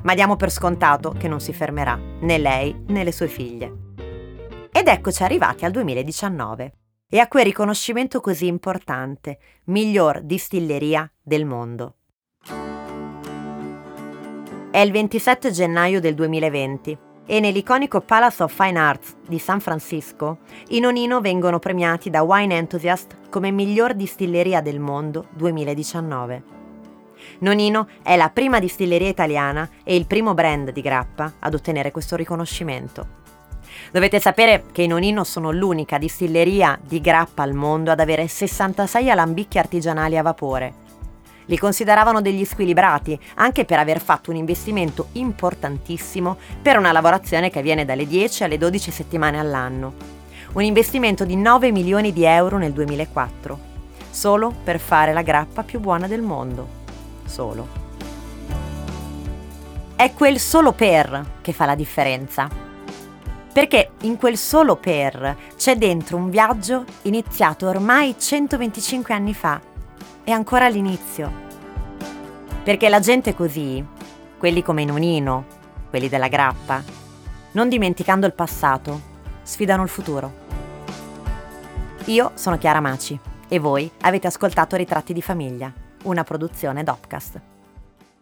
Ma 0.01 0.13
diamo 0.13 0.35
per 0.35 0.51
scontato 0.51 1.11
che 1.17 1.27
non 1.27 1.39
si 1.39 1.53
fermerà, 1.53 1.99
né 2.21 2.37
lei 2.37 2.83
né 2.87 3.03
le 3.03 3.11
sue 3.11 3.27
figlie. 3.27 3.87
Ed 4.71 4.87
eccoci 4.87 5.23
arrivati 5.23 5.65
al 5.65 5.71
2019 5.71 6.73
e 7.09 7.19
a 7.19 7.27
quel 7.27 7.45
riconoscimento 7.45 8.21
così 8.21 8.45
importante, 8.45 9.39
miglior 9.65 10.21
distilleria 10.21 11.11
del 11.21 11.45
mondo. 11.45 11.95
È 14.71 14.77
il 14.77 14.91
27 14.91 15.49
gennaio 15.51 15.99
del 15.99 16.13
2020 16.13 16.97
e 17.31 17.39
nell'iconico 17.39 18.01
Palace 18.01 18.41
of 18.41 18.51
Fine 18.51 18.79
Arts 18.79 19.15
di 19.27 19.37
San 19.37 19.59
Francisco, 19.59 20.39
i 20.69 20.79
Nonino 20.79 21.21
vengono 21.21 21.59
premiati 21.59 22.09
da 22.09 22.23
Wine 22.23 22.57
Enthusiast 22.57 23.29
come 23.29 23.51
miglior 23.51 23.93
distilleria 23.93 24.61
del 24.61 24.79
mondo 24.79 25.27
2019. 25.35 26.43
Nonino 27.41 27.87
è 28.01 28.15
la 28.15 28.31
prima 28.31 28.59
distilleria 28.59 29.09
italiana 29.09 29.69
e 29.83 29.95
il 29.95 30.07
primo 30.07 30.33
brand 30.33 30.71
di 30.71 30.81
grappa 30.81 31.33
ad 31.37 31.53
ottenere 31.53 31.91
questo 31.91 32.15
riconoscimento. 32.15 33.17
Dovete 33.91 34.19
sapere 34.19 34.63
che 34.71 34.81
i 34.81 34.87
Nonino 34.87 35.23
sono 35.23 35.51
l'unica 35.51 35.99
distilleria 35.99 36.79
di 36.83 36.99
grappa 36.99 37.43
al 37.43 37.53
mondo 37.53 37.91
ad 37.91 37.99
avere 37.99 38.27
66 38.27 39.07
alambicchi 39.07 39.59
artigianali 39.59 40.17
a 40.17 40.23
vapore. 40.23 40.87
Li 41.49 41.57
consideravano 41.57 42.21
degli 42.21 42.45
squilibrati, 42.45 43.19
anche 43.35 43.65
per 43.65 43.79
aver 43.79 43.99
fatto 43.99 44.29
un 44.29 44.35
investimento 44.35 45.07
importantissimo 45.13 46.37
per 46.61 46.77
una 46.77 46.91
lavorazione 46.91 47.49
che 47.49 47.57
avviene 47.57 47.85
dalle 47.85 48.05
10 48.05 48.43
alle 48.43 48.59
12 48.59 48.91
settimane 48.91 49.39
all'anno. 49.39 49.93
Un 50.53 50.61
investimento 50.61 51.25
di 51.25 51.35
9 51.35 51.71
milioni 51.71 52.13
di 52.13 52.23
euro 52.23 52.59
nel 52.59 52.71
2004, 52.71 53.59
solo 54.11 54.53
per 54.63 54.79
fare 54.79 55.11
la 55.11 55.23
grappa 55.23 55.63
più 55.63 55.79
buona 55.79 56.07
del 56.07 56.21
mondo. 56.21 56.67
Solo. 57.25 57.67
È 59.95 60.13
quel 60.13 60.39
solo 60.39 60.73
per 60.73 61.25
che 61.41 61.51
fa 61.51 61.65
la 61.65 61.75
differenza. 61.75 62.47
Perché 63.51 63.93
in 64.01 64.17
quel 64.17 64.37
solo 64.37 64.75
per 64.75 65.35
c'è 65.57 65.75
dentro 65.75 66.15
un 66.15 66.29
viaggio 66.29 66.85
iniziato 67.03 67.67
ormai 67.67 68.15
125 68.19 69.13
anni 69.15 69.33
fa. 69.33 69.59
È 70.29 70.31
ancora 70.31 70.65
all'inizio. 70.65 71.31
Perché 72.63 72.87
la 72.87 72.99
gente 72.99 73.33
così, 73.33 73.83
quelli 74.37 74.61
come 74.61 74.85
Nonino, 74.85 75.43
quelli 75.89 76.07
della 76.07 76.27
grappa, 76.27 76.83
non 77.53 77.67
dimenticando 77.67 78.27
il 78.27 78.35
passato, 78.35 79.01
sfidano 79.41 79.81
il 79.81 79.89
futuro. 79.89 80.31
Io 82.05 82.33
sono 82.35 82.59
Chiara 82.59 82.79
Maci 82.79 83.19
e 83.47 83.57
voi 83.57 83.89
avete 84.01 84.27
ascoltato 84.27 84.75
Ritratti 84.75 85.13
di 85.13 85.21
famiglia, 85.23 85.73
una 86.03 86.23
produzione 86.23 86.83
Dopcast. 86.83 87.41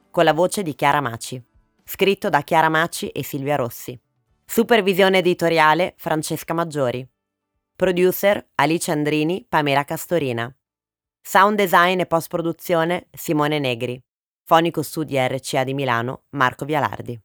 Con 0.09 0.23
la 0.23 0.31
voce 0.31 0.63
di 0.63 0.75
Chiara 0.75 1.01
Maci, 1.01 1.43
scritto 1.83 2.29
da 2.29 2.39
Chiara 2.39 2.69
Maci 2.69 3.09
e 3.09 3.21
Silvia 3.21 3.57
Rossi. 3.57 3.99
Supervisione 4.45 5.17
editoriale 5.17 5.93
Francesca 5.97 6.53
Maggiori. 6.53 7.05
Producer 7.75 8.47
Alice 8.55 8.89
Andrini, 8.93 9.45
Pamela 9.45 9.83
Castorina. 9.83 10.56
Sound 11.29 11.57
design 11.57 11.99
e 11.99 12.05
post 12.05 12.29
produzione 12.29 13.07
Simone 13.11 13.59
Negri. 13.59 14.01
Fonico 14.45 14.81
studi 14.81 15.17
RCA 15.17 15.65
di 15.65 15.73
Milano 15.73 16.23
Marco 16.29 16.63
Vialardi. 16.63 17.21